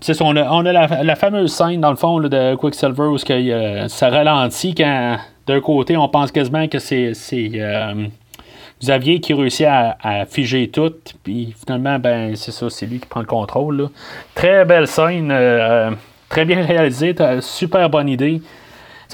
C'est 0.00 0.20
on 0.20 0.36
a, 0.36 0.50
on 0.50 0.66
a 0.66 0.72
la, 0.72 1.16
fameuse 1.16 1.52
scène, 1.52 1.80
dans 1.80 1.90
le 1.90 1.96
fond, 1.96 2.20
de 2.20 2.54
Quicksilver 2.56 3.04
où 3.04 3.16
euh, 3.30 3.88
ça 3.88 4.10
ralentit 4.10 4.74
quand, 4.74 5.16
d'un 5.46 5.60
côté, 5.60 5.96
on 5.96 6.08
pense 6.08 6.30
quasiment 6.32 6.68
que 6.68 6.78
c'est, 6.78 7.14
euh, 7.34 8.06
Xavier 8.82 9.20
qui 9.20 9.32
réussit 9.32 9.66
à, 9.66 10.26
figer 10.26 10.68
tout, 10.68 10.92
puis 11.22 11.54
finalement, 11.64 11.98
ben, 11.98 12.36
c'est 12.36 12.52
ça, 12.52 12.68
c'est 12.68 12.84
lui 12.84 13.00
qui 13.00 13.06
prend 13.06 13.20
le 13.20 13.26
contrôle. 13.26 13.88
Très 14.34 14.66
belle 14.66 14.86
scène, 14.86 15.30
euh, 15.32 15.90
très 16.28 16.44
bien 16.44 16.62
réalisée, 16.62 17.14
super 17.40 17.88
bonne 17.88 18.10
idée. 18.10 18.42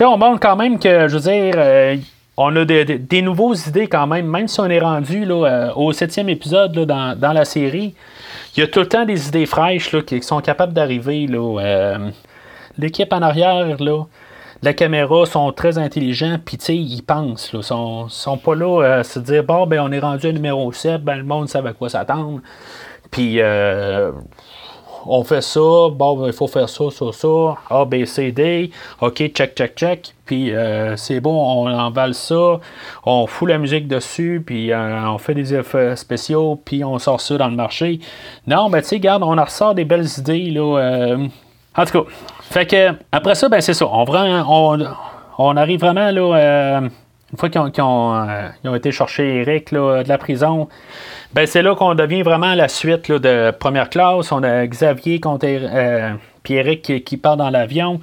on 0.01 0.19
montre 0.19 0.41
quand 0.41 0.57
même 0.57 0.81
que, 0.81 1.07
je 1.07 1.17
veux 1.17 1.21
dire, 1.21 2.01
on 2.37 2.57
a 2.57 2.65
des, 2.65 3.23
nouvelles 3.23 3.69
idées 3.69 3.87
quand 3.87 4.07
même, 4.07 4.27
même 4.27 4.49
si 4.49 4.61
on 4.61 4.71
est 4.71 4.81
rendu 4.81 5.25
là, 5.25 5.73
au 5.77 5.93
septième 5.93 6.29
épisode 6.29 6.73
dans, 6.73 7.19
dans 7.19 7.33
la 7.33 7.45
série 7.45 7.95
il 8.57 8.61
y 8.61 8.63
a 8.63 8.67
tout 8.67 8.81
le 8.81 8.89
temps 8.89 9.05
des 9.05 9.29
idées 9.29 9.47
fraîches 9.47 9.93
là, 9.93 10.03
qui 10.03 10.23
sont 10.23 10.41
capables 10.41 10.73
d'arriver. 10.73 11.27
Euh, 11.31 12.11
l'équipe 12.77 13.13
en 13.13 13.23
arrière, 13.23 13.83
là, 13.83 14.05
la 14.63 14.75
caméra 14.75 15.27
sont 15.27 15.53
très 15.53 15.79
intelligents, 15.79 16.39
puis 16.45 16.57
ils 16.69 17.03
pensent. 17.03 17.51
Ils 17.55 17.63
sont, 17.63 18.09
sont 18.09 18.37
pas 18.37 18.55
là 18.55 18.99
à 18.99 19.05
se 19.05 19.19
dire 19.19 19.45
bon, 19.45 19.67
ben, 19.67 19.81
on 19.81 19.91
est 19.91 19.99
rendu 19.99 20.27
à 20.27 20.33
numéro 20.33 20.71
7, 20.71 21.03
ben, 21.03 21.17
le 21.17 21.25
monde 21.25 21.49
sait 21.49 21.59
à 21.59 21.73
quoi 21.73 21.89
s'attendre. 21.89 22.41
Puis 23.11 23.41
euh, 23.41 24.13
on 25.07 25.25
fait 25.25 25.41
ça, 25.41 25.61
bon, 25.93 26.27
il 26.27 26.33
faut 26.33 26.47
faire 26.47 26.69
ça, 26.69 26.85
ça, 26.91 27.13
ça, 27.13 27.29
A, 27.71 27.85
B, 27.85 28.05
C, 28.05 28.33
D, 28.33 28.71
OK, 29.01 29.17
check, 29.33 29.55
check, 29.55 29.75
check, 29.77 30.15
puis 30.25 30.55
euh, 30.55 30.97
c'est 30.97 31.21
bon, 31.21 31.35
on 31.35 31.71
envale 31.71 32.15
ça, 32.15 32.61
on 33.05 33.27
fout 33.27 33.49
la 33.49 33.59
musique 33.59 33.89
dessus, 33.89 34.43
puis 34.45 34.73
euh, 34.73 35.09
on 35.09 35.19
fait 35.19 35.35
des 35.35 35.55
effets 35.55 35.97
spéciaux, 35.97 36.61
puis 36.65 36.85
on 36.85 36.99
sort 36.99 37.21
ça 37.21 37.37
dans 37.37 37.49
le 37.49 37.57
marché. 37.57 38.01
Non, 38.47 38.71
ben 38.71 38.81
tu 38.81 38.89
sais, 38.89 38.97
regarde, 38.97 39.23
on 39.23 39.37
en 39.37 39.45
ressort 39.45 39.75
des 39.75 39.85
belles 39.85 40.09
idées, 40.19 40.51
là. 40.51 40.79
Euh, 40.79 41.27
en 41.77 41.85
tout 41.85 42.03
cas, 42.03 42.11
fait 42.43 42.67
que, 42.67 42.91
après 43.11 43.35
ça, 43.35 43.49
ben 43.49 43.61
c'est 43.61 43.75
ça, 43.75 43.87
on, 43.87 44.05
on, 44.09 44.79
on, 45.39 45.57
arrive 45.57 45.81
vraiment, 45.81 46.11
là, 46.11 46.83
une 47.33 47.39
fois 47.39 47.49
qu'ils 47.49 47.83
ont, 47.83 48.27
ont, 48.65 48.75
été 48.75 48.93
chercher 48.93 49.41
Eric 49.41 49.73
de 49.73 50.09
la 50.09 50.19
prison, 50.19 50.69
ben, 51.33 51.47
c'est 51.47 51.63
là 51.63 51.75
qu'on 51.75 51.95
devient 51.95 52.23
vraiment 52.23 52.55
la 52.55 52.69
suite 52.69 53.11
de 53.11 53.51
première 53.53 53.89
classe. 53.89 54.31
On 54.33 54.43
a 54.43 54.67
Xavier 54.67 55.19
contre 55.19 55.47
euh, 55.49 56.13
Pierrick 56.43 57.05
qui, 57.05 57.17
part 57.17 57.39
dans 57.39 57.49
l'avion. 57.49 58.01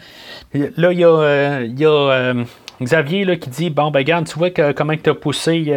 Là, 0.54 0.92
il 0.92 1.00
y 1.00 1.04
a, 1.04 1.08
euh, 1.08 1.68
euh, 1.80 2.44
Xavier 2.82 3.38
qui 3.38 3.50
dit 3.52 3.70
Bon, 3.70 3.92
ben, 3.92 4.00
regarde, 4.00 4.28
tu 4.28 4.40
vois 4.40 4.50
comment 4.50 4.96
tu 4.98 5.12
as 5.12 5.14
poussé 5.14 5.72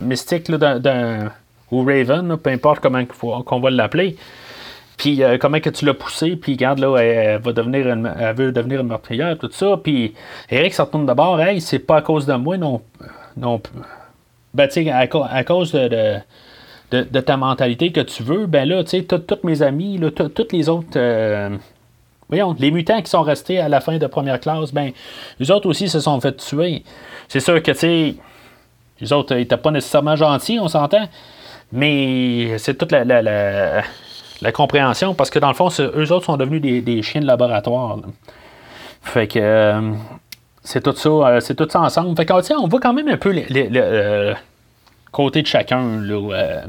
Mystique 0.00 0.50
ou 1.70 1.84
Raven, 1.84 2.36
peu 2.36 2.50
importe 2.50 2.80
comment 2.80 3.02
qu'on 3.06 3.60
va 3.60 3.70
l'appeler. 3.70 4.16
Puis 4.96 5.22
comment 5.40 5.60
que 5.60 5.70
tu 5.70 5.84
l'as 5.84 5.94
poussé, 5.94 6.36
puis 6.36 6.52
regarde 6.52 6.78
là, 6.78 6.96
elle, 6.98 7.40
va 7.40 7.52
devenir 7.52 7.86
elle 7.88 8.36
veut 8.36 8.52
devenir 8.52 8.80
une 8.80 8.86
meurtrière, 8.86 9.36
tout 9.36 9.50
ça. 9.50 9.76
Puis 9.82 10.14
Eric 10.50 10.72
se 10.72 10.82
retourne 10.82 11.06
d'abord, 11.06 11.40
hey, 11.40 11.60
c'est 11.60 11.80
pas 11.80 11.96
à 11.96 12.02
cause 12.02 12.26
de 12.26 12.34
moi 12.34 12.56
non. 12.56 12.80
non 13.36 13.60
ben, 14.54 14.68
tu 14.68 14.84
sais, 14.84 14.90
à, 14.90 15.44
cause 15.44 15.72
de 15.72 16.20
de, 17.02 17.20
ta 17.20 17.36
mentalité 17.36 17.92
que 17.92 18.00
tu 18.00 18.22
veux, 18.22 18.46
ben 18.46 18.68
là, 18.68 18.84
tu 18.84 18.90
sais, 18.90 19.02
tous 19.02 19.38
mes 19.42 19.62
amis, 19.62 20.00
toutes 20.14 20.52
les 20.52 20.68
autres. 20.68 20.96
Euh, 20.96 21.50
voyons, 22.28 22.54
les 22.58 22.70
mutants 22.70 23.00
qui 23.02 23.10
sont 23.10 23.22
restés 23.22 23.58
à 23.58 23.68
la 23.68 23.80
fin 23.80 23.98
de 23.98 24.06
première 24.06 24.40
classe, 24.40 24.72
ben, 24.72 24.92
les 25.40 25.50
autres 25.50 25.68
aussi 25.68 25.88
se 25.88 26.00
sont 26.00 26.20
fait 26.20 26.36
tuer. 26.36 26.84
C'est 27.28 27.40
sûr 27.40 27.62
que, 27.62 27.72
tu 27.72 27.78
sais, 27.78 28.14
les 29.00 29.12
autres, 29.12 29.34
ils 29.34 29.40
n'étaient 29.40 29.56
pas 29.56 29.70
nécessairement 29.70 30.16
gentils, 30.16 30.58
on 30.60 30.68
s'entend, 30.68 31.08
mais 31.72 32.56
c'est 32.58 32.78
toute 32.78 32.92
la, 32.92 33.82
compréhension, 34.52 35.14
parce 35.14 35.30
que 35.30 35.38
dans 35.38 35.48
le 35.48 35.54
fond, 35.54 35.68
eux 35.78 36.12
autres 36.12 36.24
sont 36.24 36.36
devenus 36.36 36.60
des, 36.60 37.02
chiens 37.02 37.20
de 37.20 37.26
laboratoire. 37.26 37.98
Fait 39.02 39.26
que. 39.26 39.38
Euh, 39.38 39.92
c'est 40.66 40.82
tout 40.82 40.94
ça, 40.96 41.10
euh, 41.10 41.40
c'est 41.40 41.54
tout 41.54 41.68
ça 41.68 41.82
ensemble. 41.82 42.16
Fait 42.16 42.24
que, 42.24 42.54
on 42.58 42.68
voit 42.68 42.80
quand 42.80 42.94
même 42.94 43.08
un 43.08 43.18
peu 43.18 43.28
les, 43.30 43.44
côté 45.14 45.40
de 45.40 45.46
chacun. 45.46 46.00
Là, 46.00 46.34
euh. 46.34 46.60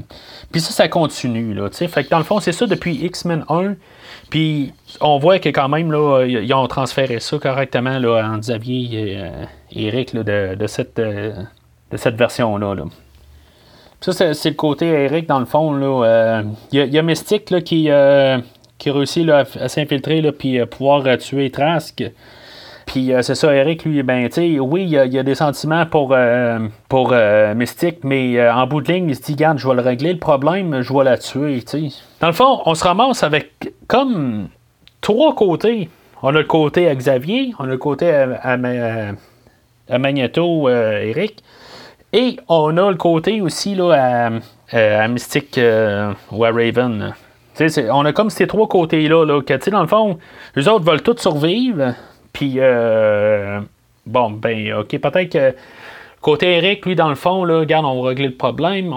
Puis 0.52 0.62
ça, 0.62 0.72
ça 0.72 0.88
continue. 0.88 1.54
Là, 1.54 1.70
fait 1.72 2.04
que 2.04 2.10
dans 2.10 2.20
le 2.20 2.24
fond, 2.24 2.40
c'est 2.40 2.54
ça 2.54 2.66
depuis 2.68 2.96
X-Men 2.96 3.44
1. 3.50 3.74
Puis 4.30 4.74
on 5.02 5.18
voit 5.18 5.40
que 5.40 5.50
quand 5.50 5.68
même, 5.68 5.92
là, 5.92 6.24
ils 6.26 6.54
ont 6.54 6.68
transféré 6.68 7.20
ça 7.20 7.38
correctement 7.38 8.00
là, 8.00 8.30
en 8.32 8.38
Xavier 8.38 9.12
et, 9.12 9.18
euh, 9.18 9.46
Eric 9.72 10.16
de, 10.16 10.68
cette, 10.68 11.00
euh, 11.00 11.34
de 11.92 11.98
cette 11.98 12.16
version-là. 12.16 12.76
Ça, 14.12 14.34
c'est, 14.34 14.50
le 14.50 14.56
côté 14.56 14.86
Eric, 14.86 15.28
dans 15.28 15.40
le 15.40 15.46
fond. 15.46 15.74
Il 16.72 16.80
y, 16.80 16.98
a 16.98 17.02
Mystique 17.02 17.50
là, 17.50 17.62
qui, 17.62 17.90
qui 18.78 18.92
réussit 18.92 19.26
là, 19.26 19.46
à, 19.60 19.68
s'infiltrer 19.68 20.22
puis 20.32 20.64
pouvoir 20.68 21.18
tuer 21.18 21.50
Trask. 21.50 22.04
Puis 22.86 23.12
euh, 23.12 23.22
c'est 23.22 23.36
ça, 23.36 23.54
Eric, 23.54 23.84
lui, 23.84 24.04
ben, 24.04 24.30
oui, 24.60 24.84
il 24.84 24.90
y, 24.90 25.20
a, 25.20 25.24
des 25.24 25.36
sentiments 25.36 25.86
pour, 25.86 26.12
euh, 26.14 26.60
pour 26.88 27.10
euh, 27.12 27.54
Mystique, 27.56 28.00
mais 28.04 28.50
en 28.50 28.68
bout 28.68 28.82
de 28.82 28.92
ligne, 28.92 29.10
il 29.10 29.16
se 29.16 29.22
dit, 29.22 29.36
garde, 29.36 29.58
je 29.58 29.68
vais 29.68 29.76
le 29.76 29.82
régler 29.82 30.14
le 30.14 30.20
problème, 30.20 30.82
je 30.82 30.94
vais 30.94 31.04
la 31.04 31.18
tuer. 31.18 31.64
Dans 32.22 32.28
le 32.28 32.34
fond, 32.34 32.62
on 32.66 32.76
se 32.76 32.84
ramasse 32.84 33.24
avec 33.24 33.74
comme 33.88 34.50
trois 35.02 35.36
côtés. 35.36 35.90
On 36.22 36.30
a 36.30 36.32
le 36.32 36.44
côté 36.44 36.88
à 36.88 36.96
Xavier, 36.96 37.54
on 37.60 37.66
a 37.66 37.68
le 37.68 37.78
côté 37.78 38.12
à, 38.12 38.58
Magneto, 39.98 40.70
Eric, 40.70 41.44
et 42.16 42.38
on 42.48 42.78
a 42.78 42.90
le 42.90 42.98
côté 42.98 43.42
aussi 43.42 43.76
là, 43.76 44.32
à, 44.72 45.08
Mystique 45.08 45.60
ou 46.32 46.46
à 46.46 46.52
Raven. 46.52 47.14
on 47.92 48.06
a 48.06 48.14
comme 48.14 48.30
ces 48.30 48.48
trois 48.48 48.68
côtés-là, 48.68 49.26
là, 49.26 49.42
que, 49.42 49.70
dans 49.70 49.82
le 49.82 49.88
fond, 49.88 50.18
les 50.56 50.68
autres 50.68 50.86
veulent 50.86 51.04
tous 51.04 51.18
survivre, 51.18 51.94
puis, 52.36 52.56
euh, 52.58 53.62
bon, 54.06 54.32
ben, 54.32 54.74
OK, 54.74 54.98
peut-être 54.98 55.30
que 55.32 55.56
côté 56.20 56.58
Eric, 56.58 56.86
lui, 56.86 56.96
dans 56.96 57.08
le 57.08 57.16
fond, 57.16 57.46
là, 57.46 57.60
regarde, 57.60 57.86
on 57.86 58.02
va 58.02 58.10
régler 58.10 58.28
le 58.28 58.36
problème. 58.36 58.94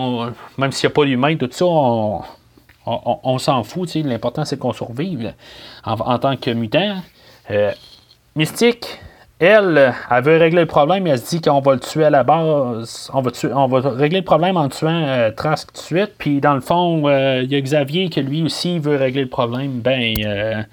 même 0.57 0.73
s'il 0.73 0.89
n'y 0.89 0.93
a 0.93 0.95
pas 0.95 1.05
d'humain, 1.05 1.37
tout 1.37 1.49
ça, 1.53 1.65
on, 1.65 3.39
s'en 3.39 3.63
fout. 3.63 3.95
L'important, 3.95 4.45
c'est 4.45 4.59
qu'on 4.59 4.73
survive 4.73 5.35
en, 5.85 6.19
tant 6.19 6.37
que 6.37 6.51
mutant. 6.51 6.97
Euh, 7.53 7.71
Mystique, 8.35 9.01
elle, 9.41 9.95
elle 10.11 10.25
veut 10.25 10.37
régler 10.37 10.63
le 10.63 10.67
problème, 10.67 11.07
elle 11.07 11.19
se 11.19 11.29
dit 11.29 11.41
qu'on 11.41 11.61
va 11.61 11.75
le 11.75 11.81
tuer 11.81 12.05
à 12.05 12.11
la 12.11 12.25
base. 12.25 13.11
On 13.13 13.21
va, 13.21 13.91
régler 13.91 14.21
le 14.21 14.25
problème 14.25 14.57
en 14.57 14.69
tuant 14.69 15.05
euh, 15.07 15.31
Trask 15.31 15.73
tout 15.73 15.81
de 15.81 15.85
suite. 15.85 16.15
Puis 16.19 16.41
dans 16.41 16.55
le 16.55 16.61
fond, 16.61 17.09
il 17.09 17.51
y 17.51 17.55
a 17.55 17.61
Xavier 17.61 18.09
qui 18.09 18.23
lui 18.23 18.43
aussi 18.43 18.79
veut 18.79 18.97
régler 18.97 19.23
le 19.23 19.29
problème. 19.29 19.81
Ben, 19.81 20.67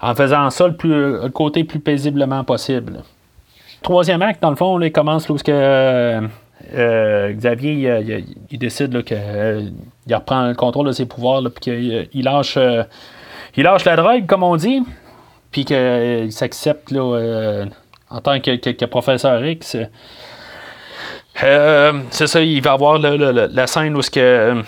en 0.00 0.14
faisant 0.14 0.50
ça 0.50 0.66
le, 0.66 0.76
plus, 0.76 1.30
côté 1.32 1.64
plus 1.64 1.80
paisiblement 1.80 2.44
possible. 2.44 3.02
Troisième 3.82 4.22
acte, 4.22 4.42
dans 4.42 4.50
le 4.50 4.56
fond, 4.56 4.80
il 4.80 4.92
commence 4.92 5.28
lorsque 5.28 5.48
euh, 5.48 6.20
euh, 6.74 7.32
Xavier 7.32 8.24
il, 8.50 8.58
décide 8.58 9.02
qu'il 9.04 9.16
euh, 9.20 9.62
reprend 10.10 10.48
le 10.48 10.54
contrôle 10.54 10.86
de 10.88 10.92
ses 10.92 11.06
pouvoirs, 11.06 11.42
puis 11.42 12.08
qu'il 12.12 12.24
lâche, 12.24 12.58
il 13.56 13.62
lâche 13.62 13.84
la 13.84 13.96
drogue, 13.96 14.26
comme 14.26 14.42
on 14.42 14.56
dit, 14.56 14.82
puis 15.50 15.64
qu'il 15.64 16.32
s'accepte 16.32 16.92
en 18.10 18.20
tant 18.20 18.40
que, 18.40 18.84
professeur 18.86 19.44
X. 19.44 19.76
c'est 21.34 22.26
ça, 22.26 22.40
il 22.40 22.62
va 22.62 22.72
avoir 22.72 22.98
la 22.98 23.66
scène 23.66 23.96
où 23.96 24.02
ce 24.02 24.10
que 24.10 24.62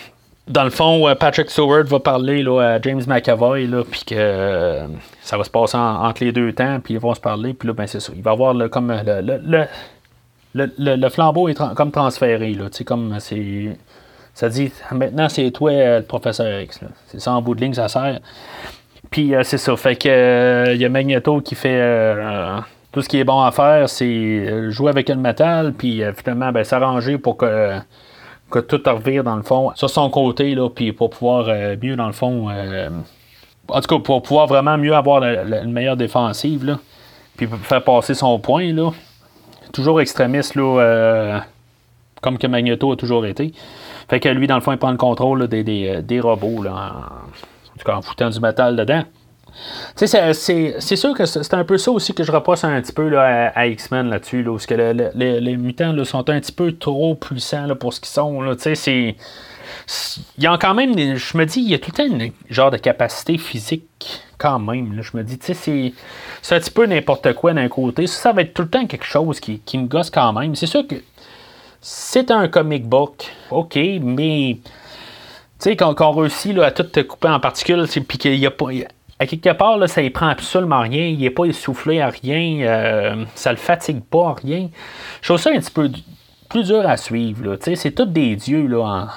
dans 0.50 0.64
le 0.64 0.70
fond, 0.70 1.08
euh, 1.08 1.14
Patrick 1.14 1.48
Stewart 1.48 1.84
va 1.84 2.00
parler 2.00 2.42
là, 2.42 2.60
à 2.60 2.80
James 2.80 3.02
McAvoy, 3.06 3.68
puis 3.90 4.02
que 4.04 4.14
euh, 4.16 4.86
ça 5.22 5.38
va 5.38 5.44
se 5.44 5.50
passer 5.50 5.76
entre 5.76 6.24
les 6.24 6.32
deux 6.32 6.52
temps, 6.52 6.80
puis 6.80 6.94
ils 6.94 7.00
vont 7.00 7.14
se 7.14 7.20
parler, 7.20 7.54
puis 7.54 7.68
là, 7.68 7.74
ben, 7.74 7.86
c'est 7.86 8.00
ça. 8.00 8.12
Il 8.14 8.22
va 8.22 8.32
avoir 8.32 8.54
comme 8.68 8.92
le, 8.92 9.66
le, 10.54 11.08
flambeau 11.08 11.48
est 11.48 11.58
comme 11.76 11.92
transféré, 11.92 12.52
là, 12.54 12.66
comme 12.84 13.16
c'est. 13.20 13.76
Ça 14.34 14.48
dit, 14.48 14.72
maintenant, 14.92 15.28
c'est 15.28 15.50
toi, 15.50 15.70
euh, 15.70 15.98
le 15.98 16.04
professeur 16.04 16.60
X. 16.60 16.80
C'est 17.06 17.20
ça, 17.20 17.32
en 17.32 17.42
bout 17.42 17.54
de 17.54 17.60
ligne, 17.60 17.74
ça 17.74 17.88
sert. 17.88 18.20
Puis 19.10 19.32
c'est 19.42 19.58
ça. 19.58 19.76
Fait 19.76 19.96
que 19.96 20.72
il 20.72 20.80
y 20.80 20.84
a 20.84 20.88
Magneto 20.88 21.40
qui 21.40 21.56
fait 21.56 21.80
tout 22.92 23.02
ce 23.02 23.08
qui 23.08 23.18
est 23.18 23.24
bon 23.24 23.40
à 23.40 23.50
faire, 23.52 23.88
c'est 23.88 24.70
jouer 24.70 24.90
avec 24.90 25.08
le 25.08 25.16
métal, 25.16 25.72
puis 25.72 26.02
finalement 26.16 26.52
ben, 26.52 26.64
s'arranger 26.64 27.18
pour 27.18 27.36
que, 27.36 27.78
que 28.50 28.58
tout 28.58 28.80
revire 28.84 29.22
dans 29.24 29.36
le 29.36 29.42
fond 29.42 29.70
sur 29.74 29.88
son 29.88 30.10
côté, 30.10 30.54
là, 30.54 30.68
puis 30.68 30.92
pour 30.92 31.10
pouvoir 31.10 31.46
mieux, 31.80 31.94
dans 31.96 32.06
le 32.06 32.12
fond, 32.12 32.48
en 33.72 33.80
tout 33.80 33.96
cas, 33.96 34.02
pour 34.02 34.22
pouvoir 34.22 34.46
vraiment 34.46 34.76
mieux 34.76 34.94
avoir 34.94 35.22
une 35.22 35.72
meilleure 35.72 35.96
défensive, 35.96 36.64
là, 36.64 36.78
puis 37.36 37.48
faire 37.62 37.82
passer 37.82 38.14
son 38.14 38.38
point, 38.38 38.72
là. 38.72 38.90
Toujours 39.72 40.00
extrémiste, 40.00 40.56
là, 40.56 40.80
euh, 40.80 41.38
comme 42.20 42.38
que 42.38 42.46
Magneto 42.46 42.92
a 42.92 42.96
toujours 42.96 43.24
été. 43.24 43.52
Fait 44.08 44.18
que 44.18 44.28
lui, 44.28 44.46
dans 44.46 44.56
le 44.56 44.60
fond, 44.60 44.72
il 44.72 44.78
prend 44.78 44.90
le 44.90 44.96
contrôle 44.96 45.46
des, 45.46 45.62
des, 46.02 46.20
robots, 46.20 46.62
là, 46.62 46.72
en, 46.72 47.78
tout 47.78 47.84
cas, 47.84 47.96
en 47.96 48.02
foutant 48.02 48.30
du 48.30 48.40
métal 48.40 48.76
dedans. 48.76 49.04
C'est 49.96 50.96
sûr 50.96 51.14
que 51.14 51.26
c'est 51.26 51.54
un 51.54 51.64
peu 51.64 51.78
ça 51.78 51.90
aussi 51.90 52.14
que 52.14 52.24
je 52.24 52.32
repasse 52.32 52.64
un 52.64 52.80
petit 52.80 52.92
peu 52.92 53.08
là, 53.08 53.52
à, 53.54 53.66
X-Men 53.66 54.08
là-dessus, 54.08 54.42
là, 54.42 54.52
parce 54.52 54.66
que 54.66 54.74
les 55.14 55.56
mutants 55.56 56.04
sont 56.04 56.28
un 56.30 56.40
petit 56.40 56.52
peu 56.52 56.72
trop 56.72 57.14
puissants 57.14 57.66
là, 57.66 57.74
pour 57.74 57.92
ce 57.92 58.00
qu'ils 58.00 58.08
sont. 58.08 58.40
C'est 58.74 59.16
y 60.38 60.46
a 60.46 60.56
quand 60.58 60.74
même, 60.74 61.16
je 61.16 61.38
me 61.38 61.44
dis, 61.44 61.60
il 61.60 61.70
y 61.70 61.74
a 61.74 61.78
tout 61.78 61.90
le 61.96 62.08
temps 62.08 62.34
genre 62.48 62.70
de 62.70 62.76
capacité 62.76 63.38
physique 63.38 64.22
quand 64.38 64.58
même. 64.58 65.00
Je 65.02 65.16
me 65.16 65.22
dis, 65.22 65.38
tu 65.38 65.54
sais, 65.54 65.92
c'est 66.42 66.54
un 66.54 66.60
petit 66.60 66.70
peu 66.70 66.86
n'importe 66.86 67.32
quoi 67.34 67.52
d'un 67.52 67.68
côté. 67.68 68.06
Ça, 68.06 68.32
va 68.32 68.42
être 68.42 68.54
tout 68.54 68.62
le 68.62 68.70
temps 68.70 68.86
quelque 68.86 69.06
chose 69.06 69.40
qui, 69.40 69.60
me 69.74 69.86
gosse 69.86 70.10
quand 70.10 70.32
même. 70.32 70.54
C'est 70.54 70.66
sûr 70.66 70.86
que 70.86 70.96
c'est 71.80 72.30
un 72.30 72.48
comic 72.48 72.86
book, 72.86 73.26
ok, 73.50 73.76
mais 74.02 74.58
tu 74.62 74.70
sais, 75.58 75.76
quand, 75.76 75.94
on 76.00 76.12
réussit 76.12 76.54
là, 76.54 76.66
à 76.66 76.70
tout 76.70 76.84
te 76.84 77.00
couper 77.00 77.28
en 77.28 77.40
particules, 77.40 77.86
puis 78.06 78.18
qu'il 78.18 78.36
y 78.36 78.46
a 78.46 78.50
pas. 78.50 78.66
À 79.20 79.26
quelque 79.26 79.50
part, 79.50 79.76
là, 79.76 79.86
ça 79.86 80.02
ne 80.02 80.08
prend 80.08 80.28
absolument 80.28 80.80
rien, 80.80 81.08
il 81.08 81.18
n'est 81.18 81.28
pas 81.28 81.44
essoufflé 81.44 82.00
à 82.00 82.08
rien, 82.08 82.62
euh, 82.62 83.24
ça 83.34 83.50
le 83.50 83.58
fatigue 83.58 84.02
pas 84.02 84.30
à 84.30 84.32
rien. 84.32 84.70
Je 85.20 85.28
trouve 85.28 85.38
ça 85.38 85.50
un 85.50 85.58
petit 85.58 85.70
peu 85.70 85.90
plus 86.48 86.68
dur 86.68 86.88
à 86.88 86.96
suivre. 86.96 87.58
C'est 87.60 87.94
tous 87.94 88.06
des 88.06 88.34
dieux 88.34 88.66
là, 88.66 89.08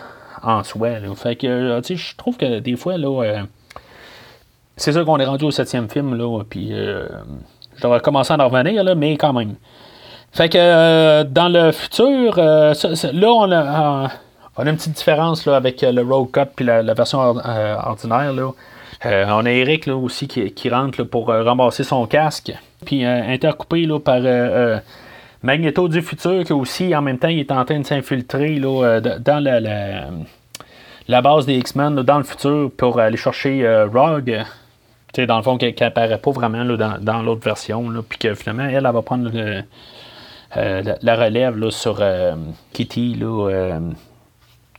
en, 0.43 0.61
soi. 0.65 0.89
Fait 1.15 1.37
que, 1.37 1.47
euh, 1.47 1.81
je 1.81 2.17
trouve 2.17 2.35
que 2.35 2.59
des 2.59 2.75
fois, 2.75 2.97
là, 2.97 3.23
euh, 3.23 3.43
c'est 4.75 4.91
sûr 4.91 5.05
qu'on 5.05 5.19
est 5.19 5.25
rendu 5.25 5.45
au 5.45 5.51
septième 5.51 5.89
film, 5.89 6.15
là, 6.15 6.43
puis 6.49 6.71
je 6.71 7.81
devrais 7.81 8.01
commencer 8.01 8.33
à 8.33 8.37
en 8.37 8.49
revenir, 8.49 8.83
là, 8.83 8.95
mais 8.95 9.15
quand 9.15 9.31
même. 9.31 9.55
Fait 10.33 10.49
que 10.49 11.23
dans 11.23 11.47
le 11.47 11.71
futur, 11.71 12.35
là, 12.35 12.73
on 13.29 13.51
a, 13.53 14.11
on 14.57 14.67
a 14.67 14.69
une 14.69 14.75
petite 14.75 14.97
différence 14.97 15.45
là, 15.45 15.55
avec 15.55 15.79
le 15.81 16.01
Road 16.01 16.29
Cut 16.33 16.51
puis 16.57 16.65
la, 16.65 16.93
version 16.93 17.19
ordinaire. 17.19 18.33
Là. 18.33 18.51
On 19.05 19.45
a 19.45 19.51
Eric 19.51 19.85
là, 19.85 19.95
aussi 19.95 20.27
qui, 20.27 20.69
rentre 20.69 21.03
pour 21.03 21.27
ramasser 21.27 21.83
son 21.83 22.05
casque, 22.05 22.53
puis 22.85 23.03
intercoupé 23.05 23.85
là, 23.85 23.99
par 23.99 24.21
Magneto 25.43 25.89
du 25.89 26.01
futur, 26.01 26.45
qui 26.45 26.53
aussi, 26.53 26.95
en 26.95 27.01
même 27.01 27.19
temps, 27.19 27.27
il 27.27 27.39
est 27.39 27.51
en 27.51 27.65
train 27.65 27.77
de 27.77 27.85
s'infiltrer 27.85 28.61
euh, 28.63 29.01
dans 29.01 29.43
la, 29.43 29.59
la, 31.07 31.21
base 31.21 31.45
des 31.45 31.55
X-Men 31.55 31.95
dans 31.95 32.17
le 32.17 32.23
futur 32.23 32.71
pour 32.77 32.97
aller 32.97 33.17
chercher 33.17 33.65
euh, 33.65 33.85
Rogue. 33.85 34.41
dans 35.17 35.37
le 35.37 35.43
fond, 35.43 35.57
qui 35.57 35.75
n'apparaît 35.81 36.17
pas 36.17 36.31
vraiment 36.31 36.63
dans, 36.63 37.21
l'autre 37.21 37.43
version. 37.43 37.91
puis 38.07 38.17
que 38.17 38.33
finalement, 38.35 38.69
elle, 38.69 38.83
va 38.83 39.01
prendre 39.01 39.29
euh, 39.35 40.81
la, 41.01 41.15
relève 41.17 41.69
sur 41.71 42.01
Kitty, 42.71 43.19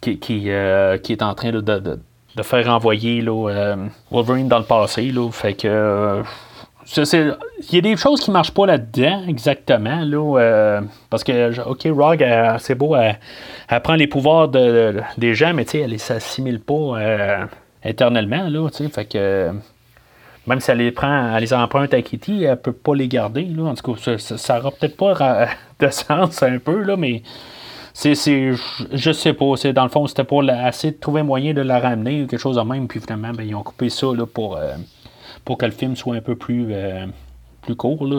qui, 0.01 0.19
qui, 0.19 0.49
est 0.49 1.23
en 1.23 1.35
train 1.35 1.51
de, 1.51 1.99
faire 2.43 2.69
envoyer 2.69 3.25
Wolverine 4.11 4.49
dans 4.49 4.59
le 4.59 4.65
passé. 4.65 5.13
fait 5.33 5.55
que 5.55 6.23
il 6.97 7.75
y 7.75 7.79
a 7.79 7.81
des 7.81 7.97
choses 7.97 8.21
qui 8.21 8.31
ne 8.31 8.35
marchent 8.35 8.53
pas 8.53 8.67
là-dedans, 8.67 9.25
exactement. 9.27 10.03
Euh, 10.13 10.81
parce 11.11 11.25
que, 11.25 11.61
OK, 11.69 11.87
Rogue, 11.91 12.25
c'est 12.59 12.75
beau, 12.75 12.95
elle, 12.97 13.81
prend 13.83 13.95
les 13.95 14.07
pouvoirs 14.07 14.49
de, 14.49 15.01
des 15.17 15.35
gens, 15.35 15.55
mais 15.55 15.67
elle 15.73 15.93
ne 15.93 15.97
s'assimile 15.97 16.61
pas 16.61 16.75
euh, 16.75 17.47
éternellement. 17.83 18.49
Là, 18.49 18.69
fait 18.93 19.05
que, 19.07 19.53
même 20.47 20.61
si 20.61 20.71
elle 20.71 20.79
les 20.79 20.93
prend, 20.93 21.35
elle 21.35 21.43
les 21.43 21.55
emprunte 21.55 21.95
à 21.95 22.03
Kitty, 22.03 22.45
elle 22.45 22.51
ne 22.51 22.55
peut 22.57 22.73
pas 22.73 22.95
les 22.95 23.09
garder. 23.09 23.49
En 23.59 23.75
tout 23.75 23.95
cas, 23.95 24.19
ça 24.19 24.57
n'aura 24.59 24.71
peut-être 24.73 24.97
pas 24.97 25.49
de 25.81 25.89
sens 25.89 26.43
un 26.43 26.59
peu, 26.59 26.83
là, 26.83 26.97
mais 26.97 27.23
c'est, 27.95 28.53
je 28.93 29.13
sais 29.13 29.33
pas. 29.33 29.57
C'est, 29.57 29.73
dans 29.73 29.85
le 29.85 29.89
fond, 29.89 30.07
c'était 30.09 30.25
pour 30.25 30.43
essayer 30.43 30.93
de 30.93 30.99
trouver 30.99 31.23
moyen 31.23 31.55
de 31.55 31.63
la 31.63 31.79
ramener 31.79 32.25
ou 32.25 32.27
quelque 32.27 32.41
chose 32.41 32.57
de 32.57 32.63
même. 32.63 32.89
Puis 32.89 33.01
finalement, 33.01 33.31
ben, 33.31 33.45
ils 33.45 33.55
ont 33.55 33.63
coupé 33.63 33.89
ça 33.89 34.09
là, 34.15 34.27
pour. 34.27 34.57
Euh, 34.57 34.75
pour 35.45 35.59
que 35.59 35.67
le 35.67 35.73
film 35.73 35.95
soit 35.95 36.17
un 36.17 36.21
peu 36.23 36.37
plus, 36.37 36.69
euh, 36.71 37.07
plus 37.63 37.77
court. 37.77 38.07
Là. 38.07 38.19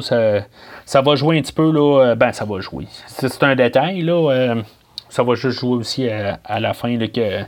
Ça, 0.85 1.01
va 1.01 1.15
jouer 1.15 1.39
un 1.39 1.41
petit 1.41 1.53
peu, 1.53 1.71
là, 1.71 2.01
euh, 2.01 2.15
ben 2.15 2.31
ça 2.31 2.45
va 2.45 2.59
jouer. 2.59 2.87
C'est 3.07 3.43
un 3.43 3.55
détail, 3.55 4.01
là, 4.01 4.55
ça 5.09 5.23
va 5.23 5.33
juste 5.33 5.59
jouer 5.59 5.75
aussi 5.75 6.07
à, 6.07 6.59
la 6.59 6.73
fin 6.73 6.95
là, 6.97 7.07
que. 7.07 7.43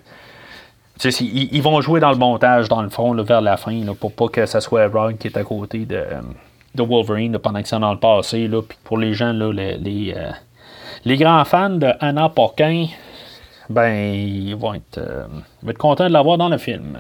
Ils, 1.22 1.62
vont 1.62 1.80
jouer 1.80 2.00
dans 2.00 2.10
le 2.10 2.18
montage, 2.18 2.70
dans 2.70 2.82
le 2.82 2.90
fond, 2.90 3.14
vers 3.14 3.42
la 3.42 3.56
fin, 3.56 3.80
pour 4.00 4.14
pas 4.14 4.30
que 4.30 4.48
ce 4.48 4.60
soit 4.60 4.88
Rogue 4.88 5.18
qui 5.18 5.28
est 5.28 5.38
à 5.38 5.44
côté 5.44 5.86
de, 5.86 6.04
de 6.74 6.84
Wolverine 6.84 7.38
pendant 7.38 7.62
que 7.62 7.68
c'est 7.68 7.80
dans 7.80 7.94
le 7.94 8.00
passé. 8.00 8.48
Là, 8.48 8.64
puis 8.64 8.80
pour 8.84 8.98
les 8.98 9.14
gens, 9.14 9.32
là, 9.32 9.52
les, 9.54 10.16
les, 11.08 11.18
grands 11.18 11.46
fans 11.46 11.70
de 11.70 11.88
Anna 12.00 12.30
Porquin, 12.30 12.88
ben, 13.70 13.94
ils 13.94 14.56
vont 14.56 14.74
être, 14.74 15.00
contents 15.78 16.08
de 16.08 16.14
l'avoir 16.14 16.38
dans 16.38 16.50
le 16.50 16.58
film. 16.58 16.98